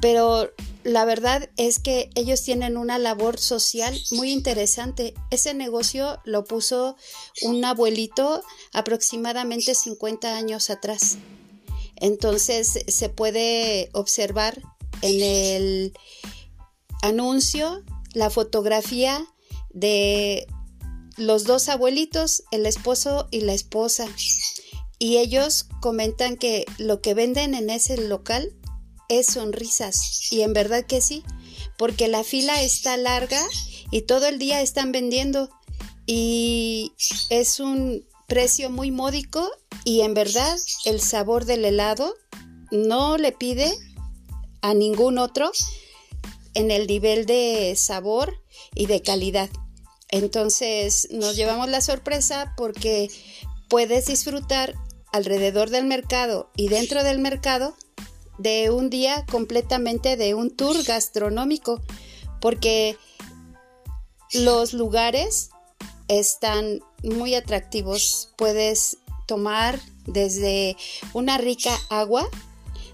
[0.00, 0.50] Pero
[0.82, 5.14] la verdad es que ellos tienen una labor social muy interesante.
[5.30, 6.96] Ese negocio lo puso
[7.42, 11.18] un abuelito aproximadamente 50 años atrás.
[11.96, 14.62] Entonces se puede observar
[15.02, 15.92] en el
[17.02, 19.26] anuncio la fotografía
[19.70, 20.46] de
[21.20, 24.06] los dos abuelitos, el esposo y la esposa.
[24.98, 28.52] Y ellos comentan que lo que venden en ese local
[29.08, 30.32] es sonrisas.
[30.32, 31.22] Y en verdad que sí,
[31.76, 33.40] porque la fila está larga
[33.90, 35.50] y todo el día están vendiendo
[36.06, 36.92] y
[37.28, 39.50] es un precio muy módico
[39.84, 42.14] y en verdad el sabor del helado
[42.70, 43.74] no le pide
[44.62, 45.50] a ningún otro
[46.54, 48.42] en el nivel de sabor
[48.74, 49.50] y de calidad.
[50.10, 53.10] Entonces nos llevamos la sorpresa porque
[53.68, 54.74] puedes disfrutar
[55.12, 57.76] alrededor del mercado y dentro del mercado
[58.38, 61.80] de un día completamente de un tour gastronómico
[62.40, 62.96] porque
[64.32, 65.50] los lugares
[66.08, 68.32] están muy atractivos.
[68.36, 70.76] Puedes tomar desde
[71.12, 72.28] una rica agua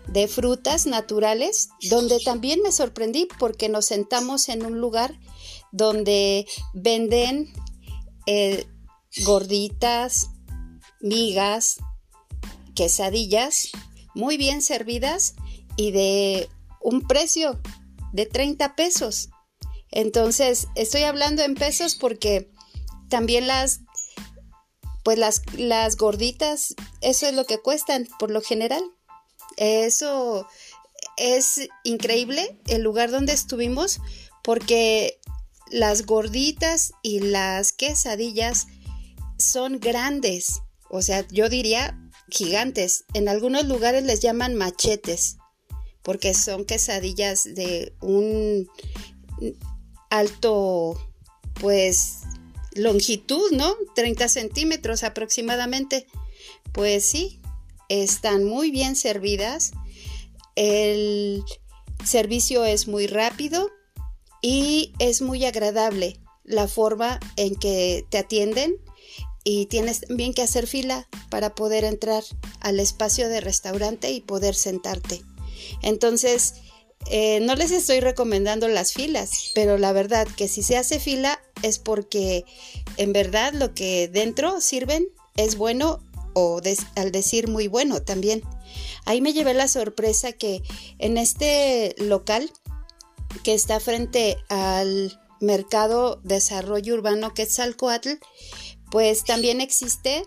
[0.06, 5.18] de frutas naturales, donde también me sorprendí porque nos sentamos en un lugar
[5.76, 7.52] donde venden
[8.26, 8.66] eh,
[9.24, 10.30] gorditas,
[11.00, 11.76] migas,
[12.74, 13.70] quesadillas
[14.14, 15.34] muy bien servidas
[15.76, 16.48] y de
[16.80, 17.60] un precio
[18.12, 19.28] de 30 pesos.
[19.90, 22.50] Entonces, estoy hablando en pesos porque
[23.10, 23.80] también las
[25.04, 28.82] pues las, las gorditas, eso es lo que cuestan por lo general.
[29.56, 30.48] Eso
[31.16, 34.00] es increíble el lugar donde estuvimos
[34.42, 35.20] porque
[35.70, 38.66] las gorditas y las quesadillas
[39.38, 41.98] son grandes, o sea, yo diría
[42.28, 43.04] gigantes.
[43.14, 45.36] En algunos lugares les llaman machetes
[46.02, 48.68] porque son quesadillas de un
[50.08, 50.96] alto,
[51.60, 52.20] pues,
[52.72, 53.74] longitud, ¿no?
[53.96, 56.06] 30 centímetros aproximadamente.
[56.72, 57.40] Pues sí,
[57.88, 59.72] están muy bien servidas.
[60.54, 61.42] El
[62.04, 63.70] servicio es muy rápido
[64.42, 68.76] y es muy agradable la forma en que te atienden
[69.44, 72.24] y tienes también que hacer fila para poder entrar
[72.60, 75.22] al espacio de restaurante y poder sentarte.
[75.82, 76.54] Entonces,
[77.08, 81.40] eh, no les estoy recomendando las filas, pero la verdad que si se hace fila
[81.62, 82.44] es porque
[82.96, 86.00] en verdad lo que dentro sirven es bueno
[86.34, 86.60] o
[86.96, 88.42] al decir muy bueno también.
[89.04, 90.62] Ahí me llevé la sorpresa que
[90.98, 92.50] en este local
[93.42, 98.10] que está frente al mercado desarrollo urbano Quetzalcoatl,
[98.90, 100.24] pues también existe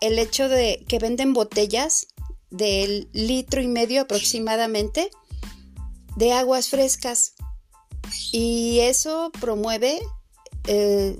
[0.00, 2.08] el hecho de que venden botellas
[2.50, 5.10] del litro y medio aproximadamente
[6.16, 7.34] de aguas frescas.
[8.32, 10.00] Y eso promueve
[10.66, 11.18] eh,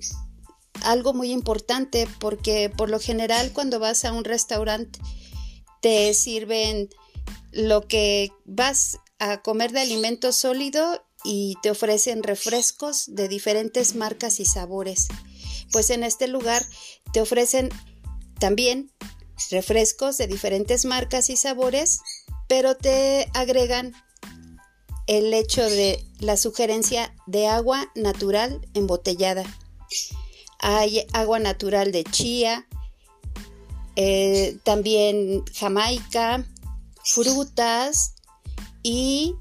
[0.82, 4.98] algo muy importante porque por lo general cuando vas a un restaurante
[5.80, 6.88] te sirven
[7.52, 14.38] lo que vas a comer de alimento sólido y te ofrecen refrescos de diferentes marcas
[14.38, 15.08] y sabores.
[15.72, 16.64] Pues en este lugar
[17.12, 17.70] te ofrecen
[18.38, 18.92] también
[19.50, 22.00] refrescos de diferentes marcas y sabores,
[22.46, 23.94] pero te agregan
[25.06, 29.44] el hecho de la sugerencia de agua natural embotellada.
[30.60, 32.66] Hay agua natural de chía,
[33.96, 36.44] eh, también jamaica,
[37.04, 38.14] frutas
[38.82, 39.34] y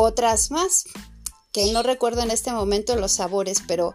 [0.00, 0.84] otras más
[1.52, 3.94] que no recuerdo en este momento los sabores, pero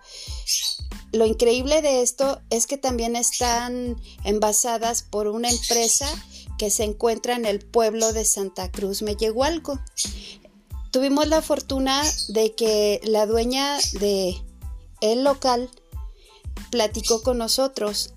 [1.12, 6.08] lo increíble de esto es que también están envasadas por una empresa
[6.58, 9.80] que se encuentra en el pueblo de Santa Cruz Mellehualco.
[10.92, 14.36] Tuvimos la fortuna de que la dueña de
[15.02, 15.70] el local
[16.72, 18.14] platicó con nosotros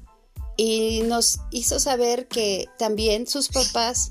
[0.56, 4.10] y nos hizo saber que también sus papás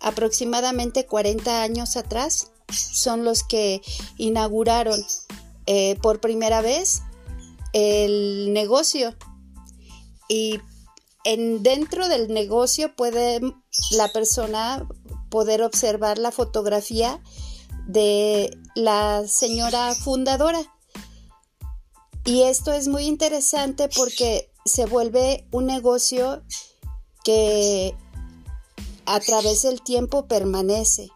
[0.00, 3.82] aproximadamente 40 años atrás son los que
[4.18, 5.04] inauguraron
[5.66, 7.02] eh, por primera vez
[7.72, 9.14] el negocio
[10.28, 10.60] y
[11.24, 13.40] en, dentro del negocio puede
[13.90, 14.86] la persona
[15.30, 17.20] poder observar la fotografía
[17.86, 20.60] de la señora fundadora.
[22.24, 26.42] Y esto es muy interesante porque se vuelve un negocio
[27.22, 27.94] que
[29.06, 31.10] a través del tiempo permanece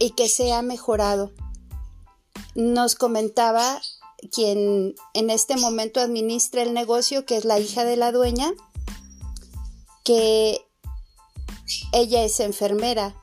[0.00, 1.30] y que se ha mejorado.
[2.56, 3.80] Nos comentaba
[4.32, 8.52] quien en este momento administra el negocio, que es la hija de la dueña,
[10.02, 10.66] que
[11.92, 13.14] ella es enfermera,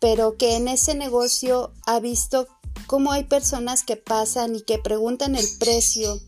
[0.00, 2.46] pero que en ese negocio ha visto
[2.86, 6.20] cómo hay personas que pasan y que preguntan el precio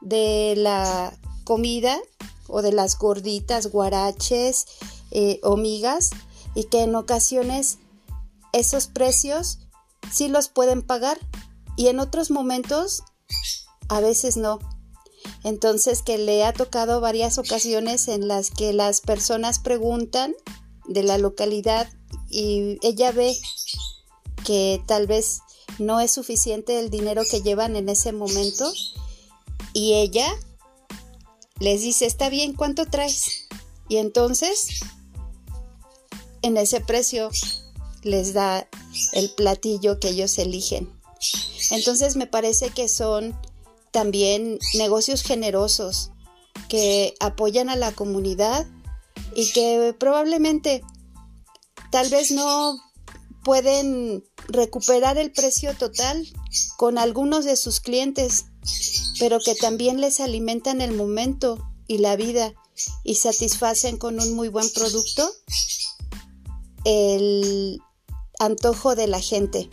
[0.00, 1.98] de la comida
[2.48, 4.66] o de las gorditas, guaraches
[5.10, 5.56] eh, o
[6.54, 7.78] y que en ocasiones
[8.58, 9.58] esos precios
[10.12, 11.18] sí los pueden pagar
[11.76, 13.02] y en otros momentos
[13.88, 14.58] a veces no.
[15.44, 20.34] Entonces que le ha tocado varias ocasiones en las que las personas preguntan
[20.86, 21.88] de la localidad
[22.28, 23.36] y ella ve
[24.44, 25.40] que tal vez
[25.78, 28.72] no es suficiente el dinero que llevan en ese momento
[29.72, 30.28] y ella
[31.60, 33.48] les dice, está bien, ¿cuánto traes?
[33.88, 34.80] Y entonces,
[36.42, 37.30] en ese precio,
[38.08, 38.68] les da
[39.12, 40.90] el platillo que ellos eligen.
[41.70, 43.38] Entonces me parece que son
[43.90, 46.10] también negocios generosos
[46.68, 48.66] que apoyan a la comunidad
[49.34, 50.82] y que probablemente
[51.90, 52.76] tal vez no
[53.44, 56.26] pueden recuperar el precio total
[56.76, 58.46] con algunos de sus clientes,
[59.18, 62.54] pero que también les alimentan el momento y la vida
[63.04, 65.30] y satisfacen con un muy buen producto
[66.84, 67.80] el
[68.38, 69.70] antojo de la gente.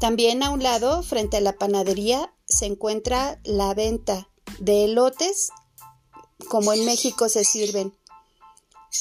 [0.00, 5.50] También a un lado, frente a la panadería, se encuentra la venta de elotes,
[6.48, 7.94] como en México se sirven,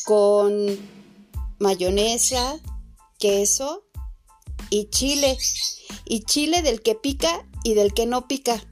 [0.06, 0.78] con
[1.58, 2.60] mayonesa,
[3.18, 3.86] queso
[4.70, 5.38] y chile.
[6.06, 8.64] Y chile del que pica y del que no pica.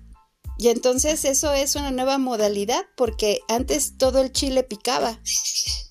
[0.58, 5.20] Y entonces eso es una nueva modalidad porque antes todo el chile picaba,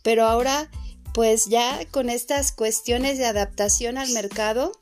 [0.02, 0.70] pero ahora
[1.16, 4.72] pues ya con estas cuestiones de adaptación al mercado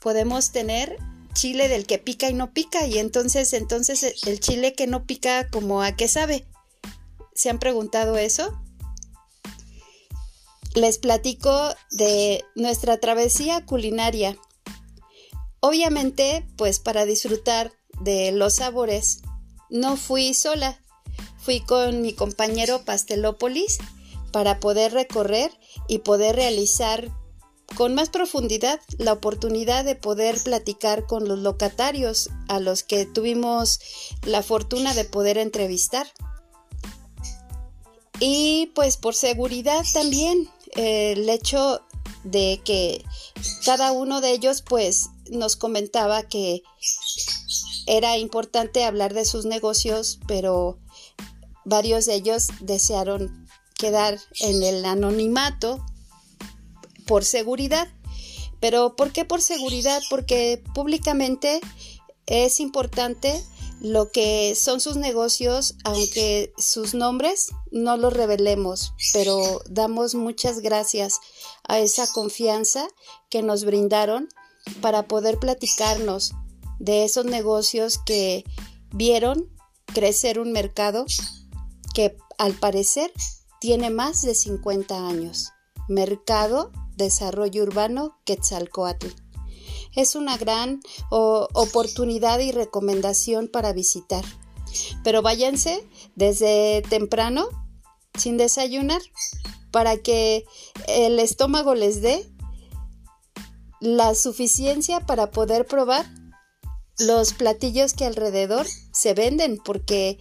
[0.00, 0.98] podemos tener
[1.32, 5.48] chile del que pica y no pica y entonces entonces el chile que no pica
[5.48, 6.44] como a qué sabe.
[7.36, 8.60] ¿Se han preguntado eso?
[10.74, 14.36] Les platico de nuestra travesía culinaria.
[15.60, 19.20] Obviamente, pues para disfrutar de los sabores
[19.70, 20.80] no fui sola,
[21.38, 23.78] fui con mi compañero Pastelópolis
[24.32, 25.50] para poder recorrer
[25.88, 27.10] y poder realizar
[27.74, 33.80] con más profundidad la oportunidad de poder platicar con los locatarios a los que tuvimos
[34.24, 36.06] la fortuna de poder entrevistar.
[38.18, 41.82] Y pues por seguridad también el hecho
[42.24, 43.04] de que
[43.64, 46.62] cada uno de ellos pues nos comentaba que
[47.86, 50.78] era importante hablar de sus negocios, pero
[51.64, 53.45] varios de ellos desearon
[53.76, 55.84] quedar en el anonimato
[57.06, 57.88] por seguridad.
[58.60, 60.02] Pero ¿por qué por seguridad?
[60.10, 61.60] Porque públicamente
[62.26, 63.42] es importante
[63.80, 71.20] lo que son sus negocios, aunque sus nombres no los revelemos, pero damos muchas gracias
[71.68, 72.88] a esa confianza
[73.28, 74.28] que nos brindaron
[74.80, 76.32] para poder platicarnos
[76.78, 78.44] de esos negocios que
[78.92, 79.50] vieron
[79.92, 81.04] crecer un mercado
[81.94, 83.12] que al parecer
[83.60, 85.50] tiene más de 50 años.
[85.88, 89.08] Mercado Desarrollo Urbano Quetzalcoatl.
[89.94, 90.80] Es una gran
[91.10, 94.24] oportunidad y recomendación para visitar.
[95.04, 95.86] Pero váyanse
[96.16, 97.48] desde temprano,
[98.18, 99.00] sin desayunar,
[99.70, 100.44] para que
[100.88, 102.30] el estómago les dé
[103.80, 106.06] la suficiencia para poder probar
[106.98, 110.18] los platillos que alrededor se venden porque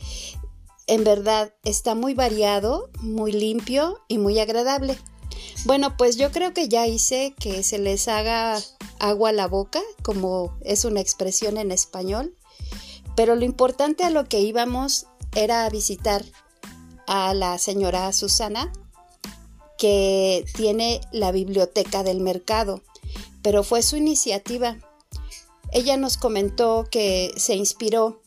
[0.88, 4.98] en verdad está muy variado, muy limpio y muy agradable.
[5.66, 8.62] Bueno, pues yo creo que ya hice que se les haga
[9.00, 12.36] agua a la boca, como es una expresión en español,
[13.16, 16.24] pero lo importante a lo que íbamos era visitar
[17.08, 18.72] a la señora Susana,
[19.78, 22.82] que tiene la biblioteca del mercado,
[23.42, 24.78] pero fue su iniciativa
[25.76, 28.22] ella nos comentó que se inspiró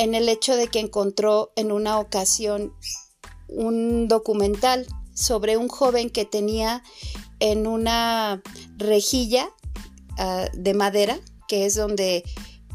[0.00, 2.72] en el hecho de que encontró en una ocasión
[3.48, 6.82] un documental sobre un joven que tenía
[7.38, 8.42] en una
[8.78, 9.50] rejilla
[10.16, 12.24] ah, de madera, que es donde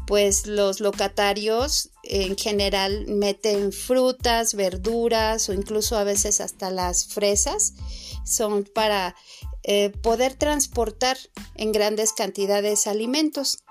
[0.06, 7.74] pues los locatarios en general meten frutas, verduras o incluso a veces hasta las fresas.
[8.24, 9.16] Son para
[9.64, 11.18] eh, poder transportar
[11.56, 13.64] en grandes cantidades alimentos.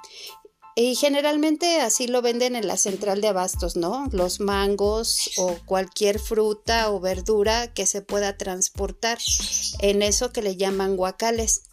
[0.77, 4.09] Y generalmente así lo venden en la central de abastos, ¿no?
[4.11, 9.17] Los mangos o cualquier fruta o verdura que se pueda transportar
[9.79, 11.63] en eso que le llaman guacales.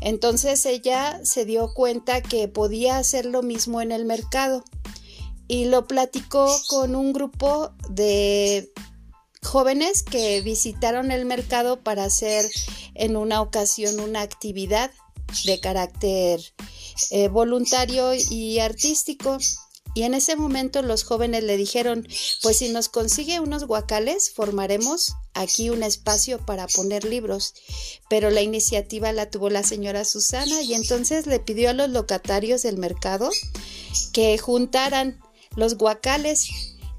[0.00, 4.62] Entonces ella se dio cuenta que podía hacer lo mismo en el mercado
[5.48, 8.70] y lo platicó con un grupo de
[9.42, 12.48] jóvenes que visitaron el mercado para hacer
[12.94, 14.92] en una ocasión una actividad
[15.44, 16.40] de carácter
[17.10, 19.38] eh, voluntario y artístico.
[19.94, 22.06] Y en ese momento los jóvenes le dijeron,
[22.42, 27.54] pues si nos consigue unos guacales, formaremos aquí un espacio para poner libros.
[28.08, 32.62] Pero la iniciativa la tuvo la señora Susana y entonces le pidió a los locatarios
[32.62, 33.30] del mercado
[34.12, 35.20] que juntaran
[35.56, 36.48] los guacales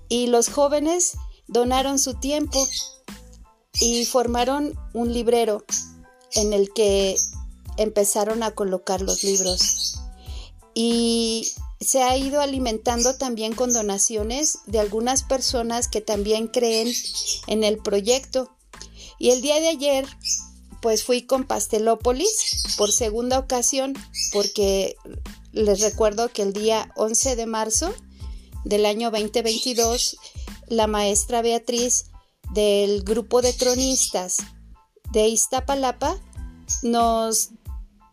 [0.10, 1.14] y los jóvenes
[1.48, 2.68] donaron su tiempo
[3.80, 5.64] y formaron un librero
[6.34, 7.16] en el que
[7.80, 9.96] empezaron a colocar los libros.
[10.76, 11.52] y
[11.82, 16.92] se ha ido alimentando también con donaciones de algunas personas que también creen
[17.48, 18.50] en el proyecto.
[19.18, 20.06] Y el día de ayer,
[20.82, 23.94] pues fui con Pastelópolis por segunda ocasión,
[24.34, 24.96] porque
[25.52, 27.94] les recuerdo que el día 11 de marzo
[28.66, 30.18] del año 2022,
[30.68, 32.06] la maestra Beatriz
[32.54, 34.38] del grupo de tronistas
[35.12, 36.20] de Iztapalapa
[36.84, 37.50] nos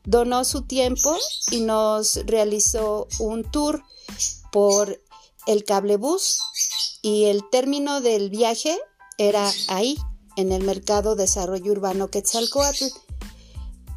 [0.07, 1.17] donó su tiempo
[1.51, 3.83] y nos realizó un tour
[4.51, 5.03] por
[5.47, 6.41] el cablebús
[7.03, 8.79] y el término del viaje
[9.19, 9.99] era ahí,
[10.37, 12.85] en el Mercado Desarrollo Urbano Quetzalcoatl.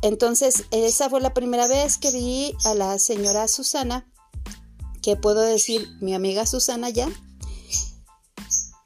[0.01, 4.07] Entonces, esa fue la primera vez que vi a la señora Susana,
[5.01, 7.10] que puedo decir mi amiga Susana ya.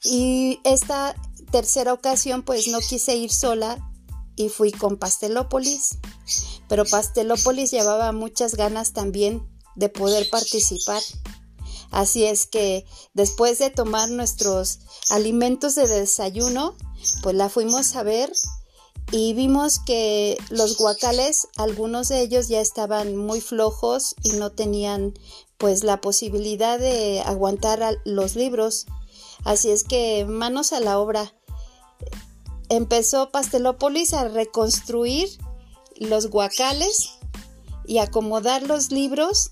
[0.03, 1.15] Y esta
[1.51, 3.77] tercera ocasión, pues no quise ir sola
[4.35, 5.99] y fui con Pastelópolis
[6.67, 11.01] pero Pastelópolis llevaba muchas ganas también de poder participar.
[11.91, 16.75] Así es que después de tomar nuestros alimentos de desayuno,
[17.21, 18.31] pues la fuimos a ver
[19.11, 25.13] y vimos que los guacales, algunos de ellos ya estaban muy flojos y no tenían
[25.57, 28.87] pues la posibilidad de aguantar los libros.
[29.43, 31.33] Así es que manos a la obra.
[32.69, 35.29] Empezó Pastelópolis a reconstruir
[36.09, 37.11] los guacales
[37.85, 39.51] y acomodar los libros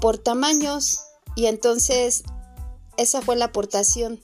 [0.00, 1.00] por tamaños
[1.36, 2.24] y entonces
[2.96, 4.20] esa fue la aportación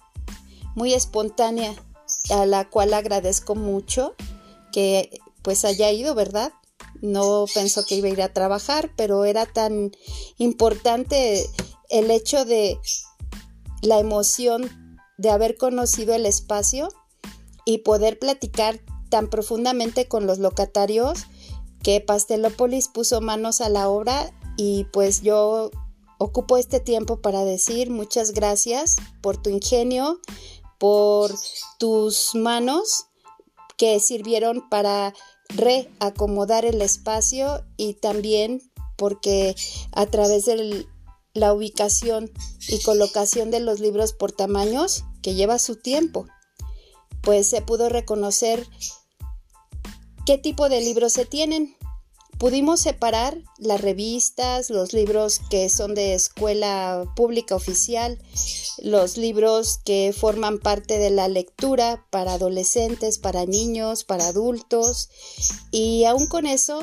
[0.75, 1.75] muy espontánea
[2.31, 4.15] a la cual agradezco mucho
[4.73, 6.53] que pues haya ido, ¿verdad?
[7.01, 9.93] No pensó que iba a ir a trabajar, pero era tan
[10.39, 11.49] importante
[11.91, 12.79] el hecho de
[13.83, 16.89] la emoción de haber conocido el espacio
[17.65, 18.81] y poder platicar
[19.15, 21.27] tan profundamente con los locatarios
[21.85, 25.71] que Pastelópolis puso manos a la obra y pues yo
[26.19, 30.19] ocupo este tiempo para decir muchas gracias por tu ingenio,
[30.81, 31.33] por
[31.79, 33.07] tus manos
[33.77, 35.15] que sirvieron para
[35.49, 39.55] reacomodar el espacio y también porque
[39.93, 40.89] a través de
[41.35, 42.33] la ubicación
[42.67, 46.27] y colocación de los libros por tamaños que lleva su tiempo,
[47.23, 48.67] pues se pudo reconocer
[50.27, 51.77] ¿Qué tipo de libros se tienen?
[52.39, 58.19] Pudimos separar las revistas, los libros que son de escuela pública oficial,
[58.79, 65.11] los libros que forman parte de la lectura para adolescentes, para niños, para adultos
[65.71, 66.81] y aún con eso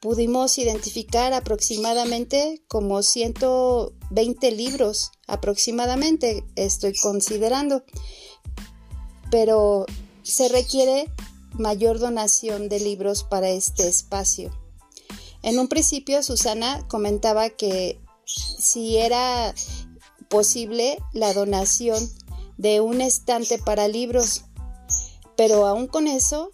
[0.00, 7.84] pudimos identificar aproximadamente como 120 libros, aproximadamente estoy considerando,
[9.30, 9.84] pero
[10.22, 11.12] se requiere
[11.52, 14.50] mayor donación de libros para este espacio.
[15.42, 19.54] En un principio Susana comentaba que si era
[20.28, 21.98] posible la donación
[22.56, 24.44] de un estante para libros,
[25.36, 26.50] pero aún con eso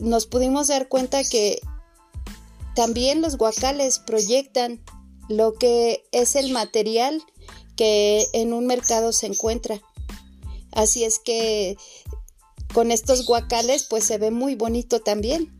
[0.00, 1.60] nos pudimos dar cuenta que
[2.74, 4.82] también los guacales proyectan
[5.28, 7.22] lo que es el material
[7.76, 9.80] que en un mercado se encuentra.
[10.72, 11.76] Así es que
[12.72, 15.52] con estos guacales pues se ve muy bonito también.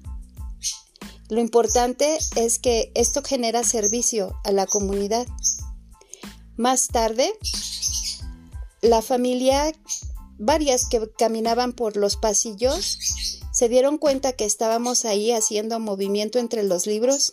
[1.29, 5.27] Lo importante es que esto genera servicio a la comunidad.
[6.57, 7.33] Más tarde,
[8.81, 9.73] la familia,
[10.39, 12.99] varias que caminaban por los pasillos,
[13.53, 17.33] se dieron cuenta que estábamos ahí haciendo movimiento entre los libros.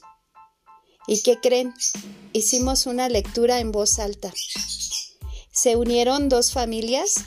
[1.07, 1.73] ¿Y qué creen?
[2.33, 4.31] Hicimos una lectura en voz alta.
[5.51, 7.25] Se unieron dos familias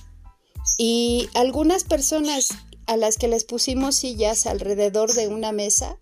[0.79, 2.49] y algunas personas
[2.87, 5.99] a las que les pusimos sillas alrededor de una mesa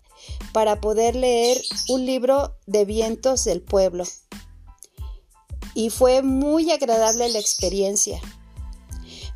[0.53, 4.05] para poder leer un libro de vientos del pueblo.
[5.75, 8.19] Y fue muy agradable la experiencia.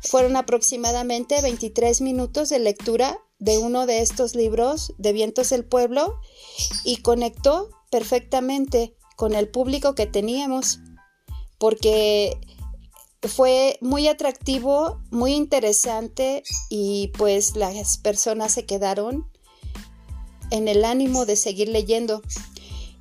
[0.02, 6.18] Fueron aproximadamente 23 minutos de lectura de uno de estos libros de vientos del pueblo
[6.84, 10.80] y conectó perfectamente con el público que teníamos
[11.58, 12.38] porque
[13.28, 19.28] fue muy atractivo, muy interesante y pues las personas se quedaron
[20.50, 22.22] en el ánimo de seguir leyendo.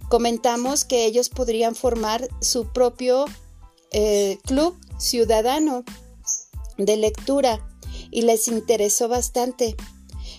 [0.10, 3.26] Comentamos que ellos podrían formar su propio
[3.92, 5.84] eh, club ciudadano
[6.78, 7.66] de lectura
[8.12, 9.76] y les interesó bastante.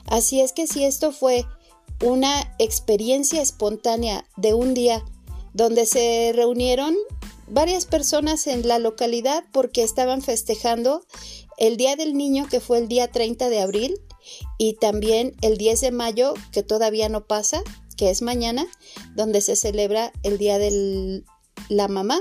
[0.06, 1.44] Así es que si esto fue
[2.02, 5.04] una experiencia espontánea de un día
[5.52, 6.94] donde se reunieron
[7.46, 11.04] varias personas en la localidad porque estaban festejando
[11.58, 14.00] el Día del Niño que fue el día 30 de abril
[14.58, 17.62] y también el 10 de mayo que todavía no pasa
[17.96, 18.66] que es mañana,
[19.14, 21.22] donde se celebra el Día de
[21.68, 22.20] la Mamá.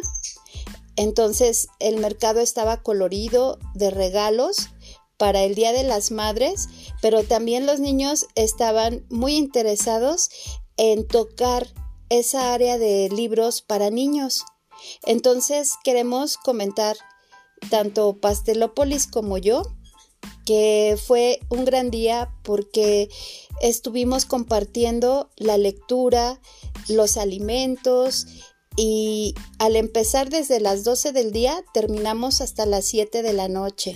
[0.95, 4.69] Entonces el mercado estaba colorido de regalos
[5.17, 6.67] para el Día de las Madres,
[7.01, 10.29] pero también los niños estaban muy interesados
[10.77, 11.67] en tocar
[12.09, 14.43] esa área de libros para niños.
[15.03, 16.95] Entonces queremos comentar
[17.69, 19.63] tanto Pastelópolis como yo
[20.45, 23.09] que fue un gran día porque
[23.61, 26.39] estuvimos compartiendo la lectura,
[26.87, 28.27] los alimentos
[28.75, 33.95] y al empezar desde las 12 del día terminamos hasta las 7 de la noche.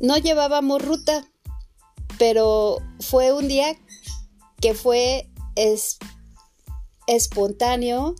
[0.00, 1.30] No llevábamos ruta,
[2.18, 3.76] pero fue un día
[4.60, 5.28] que fue
[7.06, 8.14] espontáneo,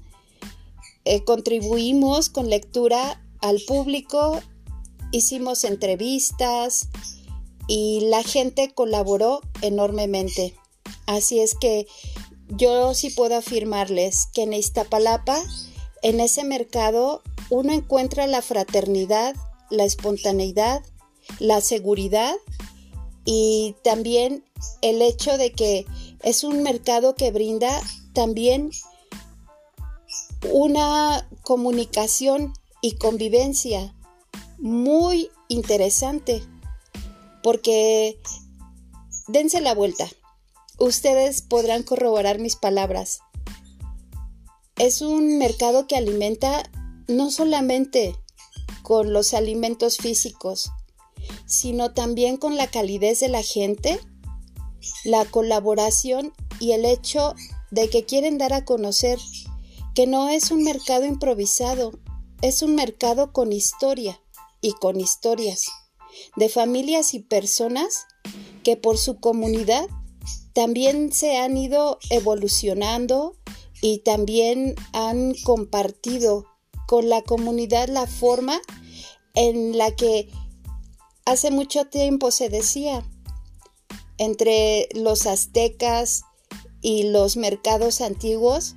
[1.05, 4.41] eh, contribuimos con lectura al público,
[5.13, 6.89] hicimos entrevistas
[7.69, 10.55] y la gente colaboró enormemente.
[11.07, 11.87] Así es que
[12.49, 15.43] yo sí puedo afirmarles que en Iztapalapa,
[16.03, 19.35] en ese mercado, uno encuentra la fraternidad,
[19.71, 20.83] la espontaneidad,
[21.39, 22.35] la seguridad
[23.25, 24.45] y también
[24.83, 25.87] el hecho de que
[26.23, 27.83] es un mercado que brinda
[28.13, 28.71] también
[30.51, 33.95] una comunicación y convivencia
[34.59, 36.43] muy interesante
[37.43, 38.19] porque
[39.29, 40.09] dense la vuelta.
[40.79, 43.21] Ustedes podrán corroborar mis palabras.
[44.77, 46.69] Es un mercado que alimenta
[47.07, 48.17] no solamente
[48.83, 50.71] con los alimentos físicos,
[51.47, 54.01] sino también con la calidez de la gente,
[55.05, 57.35] la colaboración y el hecho
[57.71, 59.19] de que quieren dar a conocer
[59.95, 61.93] que no es un mercado improvisado,
[62.43, 64.21] es un mercado con historia
[64.61, 65.67] y con historias,
[66.37, 68.07] de familias y personas
[68.63, 69.87] que por su comunidad
[70.53, 73.37] también se han ido evolucionando
[73.83, 76.47] y también han compartido
[76.87, 78.61] con la comunidad la forma
[79.35, 80.29] en la que
[81.25, 83.05] hace mucho tiempo se decía
[84.19, 86.23] entre los aztecas
[86.81, 88.77] y los mercados antiguos,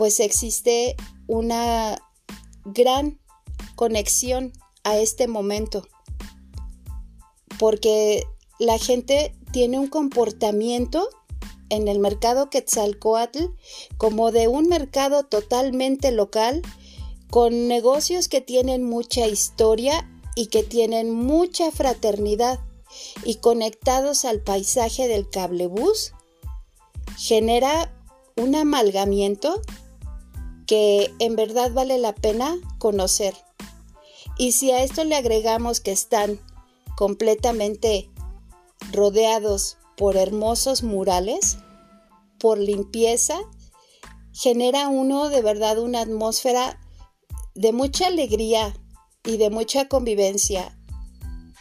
[0.00, 0.96] pues existe
[1.26, 2.00] una
[2.64, 3.20] gran
[3.76, 4.50] conexión
[4.82, 5.86] a este momento,
[7.58, 8.22] porque
[8.58, 11.06] la gente tiene un comportamiento
[11.68, 13.44] en el mercado Quetzalcoatl
[13.98, 16.62] como de un mercado totalmente local,
[17.28, 22.58] con negocios que tienen mucha historia y que tienen mucha fraternidad
[23.22, 26.14] y conectados al paisaje del cablebús,
[27.18, 27.94] genera
[28.34, 29.60] un amalgamiento
[30.70, 33.34] que en verdad vale la pena conocer.
[34.38, 36.38] Y si a esto le agregamos que están
[36.96, 38.08] completamente
[38.92, 41.58] rodeados por hermosos murales,
[42.38, 43.40] por limpieza,
[44.32, 46.78] genera uno de verdad una atmósfera
[47.56, 48.72] de mucha alegría
[49.24, 50.78] y de mucha convivencia.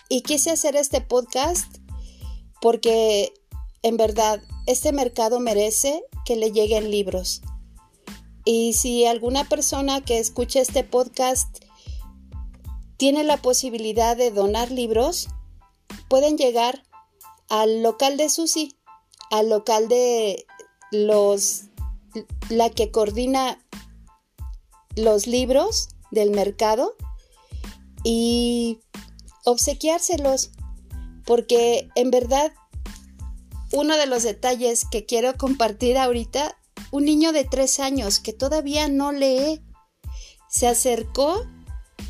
[0.07, 1.78] Y quise hacer este podcast
[2.62, 3.34] porque
[3.82, 7.41] en verdad este mercado merece que le lleguen libros.
[8.46, 11.64] Y si alguna persona que escuche este podcast
[12.98, 15.30] tiene la posibilidad de donar libros,
[16.10, 16.84] pueden llegar
[17.48, 18.76] al local de Susi,
[19.32, 20.46] al local de
[20.92, 21.64] los
[22.50, 23.64] la que coordina
[24.96, 26.96] los libros del mercado
[28.04, 28.80] y
[29.46, 30.52] obsequiárselos,
[31.26, 32.52] porque en verdad
[33.72, 36.58] uno de los detalles que quiero compartir ahorita,
[36.92, 39.62] un niño de tres años que todavía no lee,
[40.50, 41.46] se acercó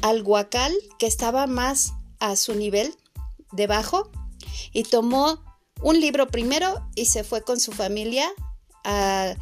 [0.01, 2.95] al guacal que estaba más a su nivel,
[3.51, 4.09] debajo,
[4.71, 5.43] y tomó
[5.81, 8.29] un libro primero y se fue con su familia
[8.83, 9.35] a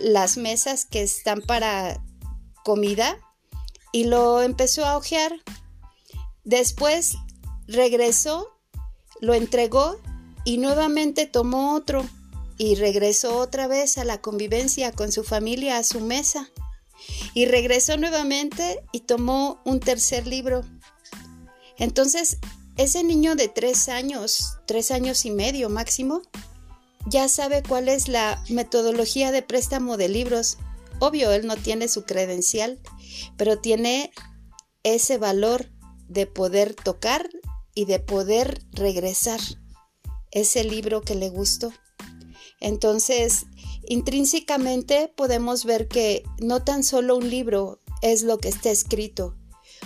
[0.00, 2.02] las mesas que están para
[2.64, 3.18] comida
[3.92, 5.32] y lo empezó a ojear
[6.44, 7.14] Después
[7.68, 8.48] regresó,
[9.20, 10.00] lo entregó
[10.44, 12.04] y nuevamente tomó otro
[12.62, 16.48] y regresó otra vez a la convivencia con su familia a su mesa.
[17.34, 20.62] Y regresó nuevamente y tomó un tercer libro.
[21.76, 22.38] Entonces,
[22.76, 26.22] ese niño de tres años, tres años y medio máximo,
[27.06, 30.58] ya sabe cuál es la metodología de préstamo de libros.
[31.00, 32.78] Obvio, él no tiene su credencial,
[33.36, 34.12] pero tiene
[34.84, 35.68] ese valor
[36.06, 37.28] de poder tocar
[37.74, 39.40] y de poder regresar
[40.30, 41.72] ese libro que le gustó.
[42.62, 43.46] Entonces,
[43.86, 49.36] intrínsecamente podemos ver que no tan solo un libro es lo que está escrito,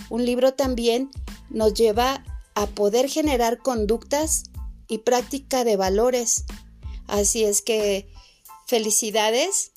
[0.09, 1.09] un libro también
[1.49, 2.23] nos lleva
[2.55, 4.43] a poder generar conductas
[4.87, 6.45] y práctica de valores.
[7.07, 8.07] Así es que
[8.67, 9.71] Felicidades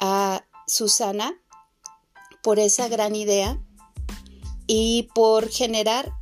[0.00, 1.34] a Susana
[2.42, 3.58] por esa gran idea
[4.66, 6.12] y por generar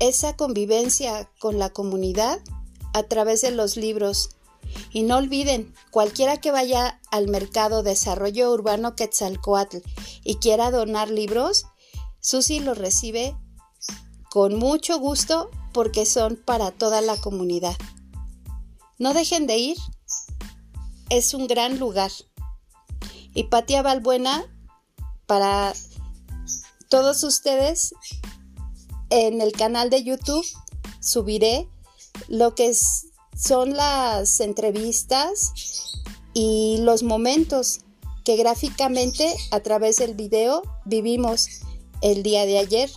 [0.00, 2.40] esa convivencia con la comunidad
[2.94, 4.30] a través de los libros.
[4.92, 9.78] Y no olviden, cualquiera que vaya al mercado Desarrollo Urbano Quetzalcoatl
[10.24, 11.66] y quiera donar libros,
[12.20, 13.36] Susi los recibe
[14.30, 17.76] con mucho gusto porque son para toda la comunidad.
[18.98, 19.76] No dejen de ir,
[21.08, 22.10] es un gran lugar.
[23.34, 24.44] Y Patia Valbuena,
[25.26, 25.72] para
[26.88, 27.94] todos ustedes,
[29.10, 30.44] en el canal de YouTube
[31.00, 31.68] subiré
[32.28, 32.74] lo que
[33.38, 35.52] son las entrevistas
[36.34, 37.80] y los momentos
[38.24, 41.48] que gráficamente a través del video vivimos
[42.02, 42.90] el día de ayer,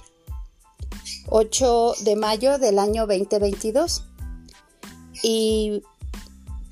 [1.30, 4.04] 8 de mayo del año 2022.
[5.24, 5.84] Y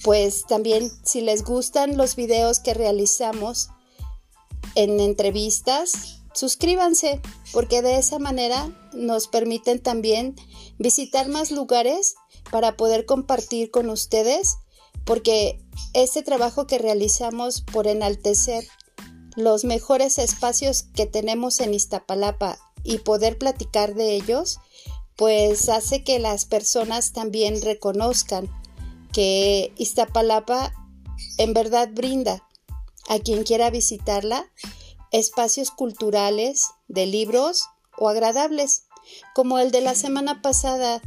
[0.03, 3.69] pues también si les gustan los videos que realizamos
[4.73, 7.21] en entrevistas, suscríbanse
[7.53, 10.35] porque de esa manera nos permiten también
[10.79, 12.15] visitar más lugares
[12.51, 14.57] para poder compartir con ustedes
[15.05, 15.59] porque
[15.93, 18.67] este trabajo que realizamos por enaltecer
[19.35, 24.59] los mejores espacios que tenemos en Iztapalapa y poder platicar de ellos,
[25.15, 28.49] pues hace que las personas también reconozcan
[29.11, 30.73] que Iztapalapa
[31.37, 32.47] en verdad brinda
[33.07, 34.45] a quien quiera visitarla
[35.11, 37.65] espacios culturales, de libros
[37.97, 38.83] o agradables,
[39.33, 41.01] como el de la semana pasada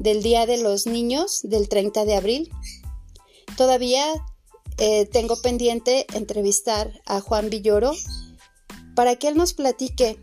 [0.00, 2.50] del Día de los Niños del 30 de abril.
[3.56, 4.04] Todavía
[4.78, 7.92] eh, tengo pendiente entrevistar a Juan Villoro
[8.96, 10.18] para que él nos platique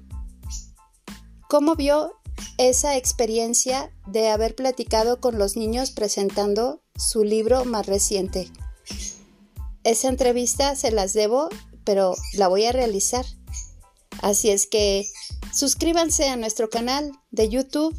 [1.48, 2.12] cómo vio
[2.58, 8.52] esa experiencia de haber platicado con los niños presentando su libro más reciente.
[9.84, 11.50] Esa entrevista se las debo,
[11.84, 13.26] pero la voy a realizar.
[14.22, 15.06] Así es que
[15.54, 17.96] suscríbanse a nuestro canal de YouTube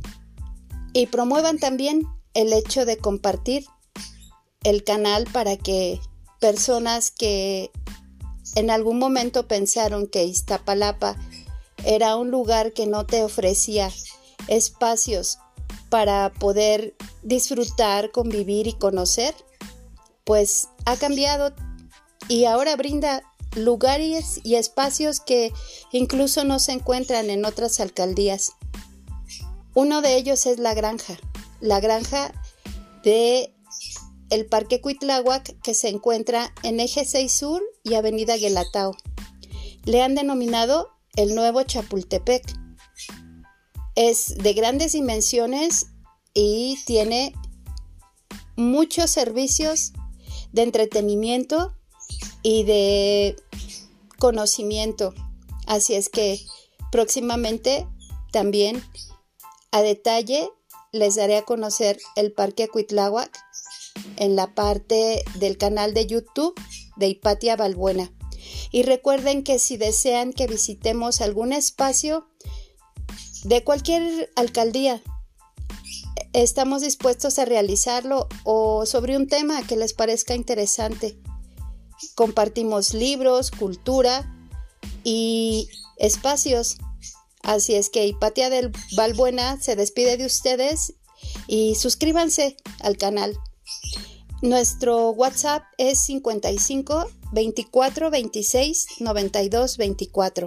[0.93, 3.67] y promuevan también el hecho de compartir
[4.65, 6.01] el canal para que
[6.41, 7.71] personas que
[8.55, 11.17] en algún momento pensaron que Iztapalapa
[11.85, 13.91] era un lugar que no te ofrecía
[14.49, 15.39] espacios
[15.91, 19.35] para poder disfrutar, convivir y conocer,
[20.25, 21.55] pues ha cambiado
[22.29, 23.23] y ahora brinda
[23.55, 25.53] lugares y espacios que
[25.93, 28.53] incluso no se encuentran en otras alcaldías.
[29.79, 31.17] Uno de ellos es la granja,
[31.61, 32.33] la granja
[33.05, 33.55] de
[34.29, 38.97] el Parque Cuitláhuac que se encuentra en Eje 6 Sur y Avenida Guelatao.
[39.85, 42.43] Le han denominado el nuevo Chapultepec.
[43.95, 45.87] Es de grandes dimensiones
[46.35, 47.33] y tiene
[48.57, 49.93] muchos servicios
[50.51, 51.73] de entretenimiento
[52.43, 53.37] y de
[54.19, 55.15] conocimiento.
[55.69, 56.45] Así es que
[56.91, 57.87] próximamente
[58.33, 58.83] también
[59.71, 60.49] a detalle
[60.93, 63.31] les daré a conocer el Parque Acuitláhuac
[64.17, 66.55] en la parte del canal de YouTube
[66.97, 68.13] de Hipatia Balbuena.
[68.71, 72.29] Y recuerden que si desean que visitemos algún espacio
[73.45, 75.03] de cualquier alcaldía,
[76.33, 81.19] estamos dispuestos a realizarlo o sobre un tema que les parezca interesante.
[82.15, 84.35] Compartimos libros, cultura
[85.05, 86.79] y espacios.
[87.49, 90.93] Así es que Hipatia del Valbuena se despide de ustedes
[91.47, 93.39] y suscríbanse al canal.
[94.43, 100.47] Nuestro WhatsApp es 55 24 26 92 24.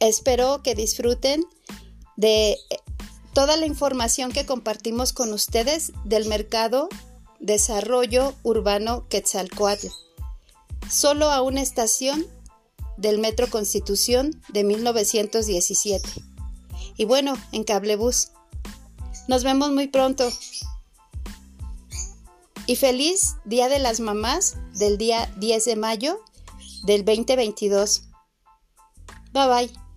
[0.00, 1.44] Espero que disfruten
[2.16, 2.56] de
[3.34, 6.88] toda la información que compartimos con ustedes del mercado
[7.38, 9.88] Desarrollo Urbano Quetzalcoatl.
[10.90, 12.26] Solo a una estación
[12.98, 16.08] del Metro Constitución de 1917.
[16.96, 18.32] Y bueno, en Cablebus.
[19.28, 20.30] Nos vemos muy pronto.
[22.66, 26.20] Y feliz Día de las Mamás del día 10 de mayo
[26.84, 28.02] del 2022.
[29.32, 29.87] Bye bye.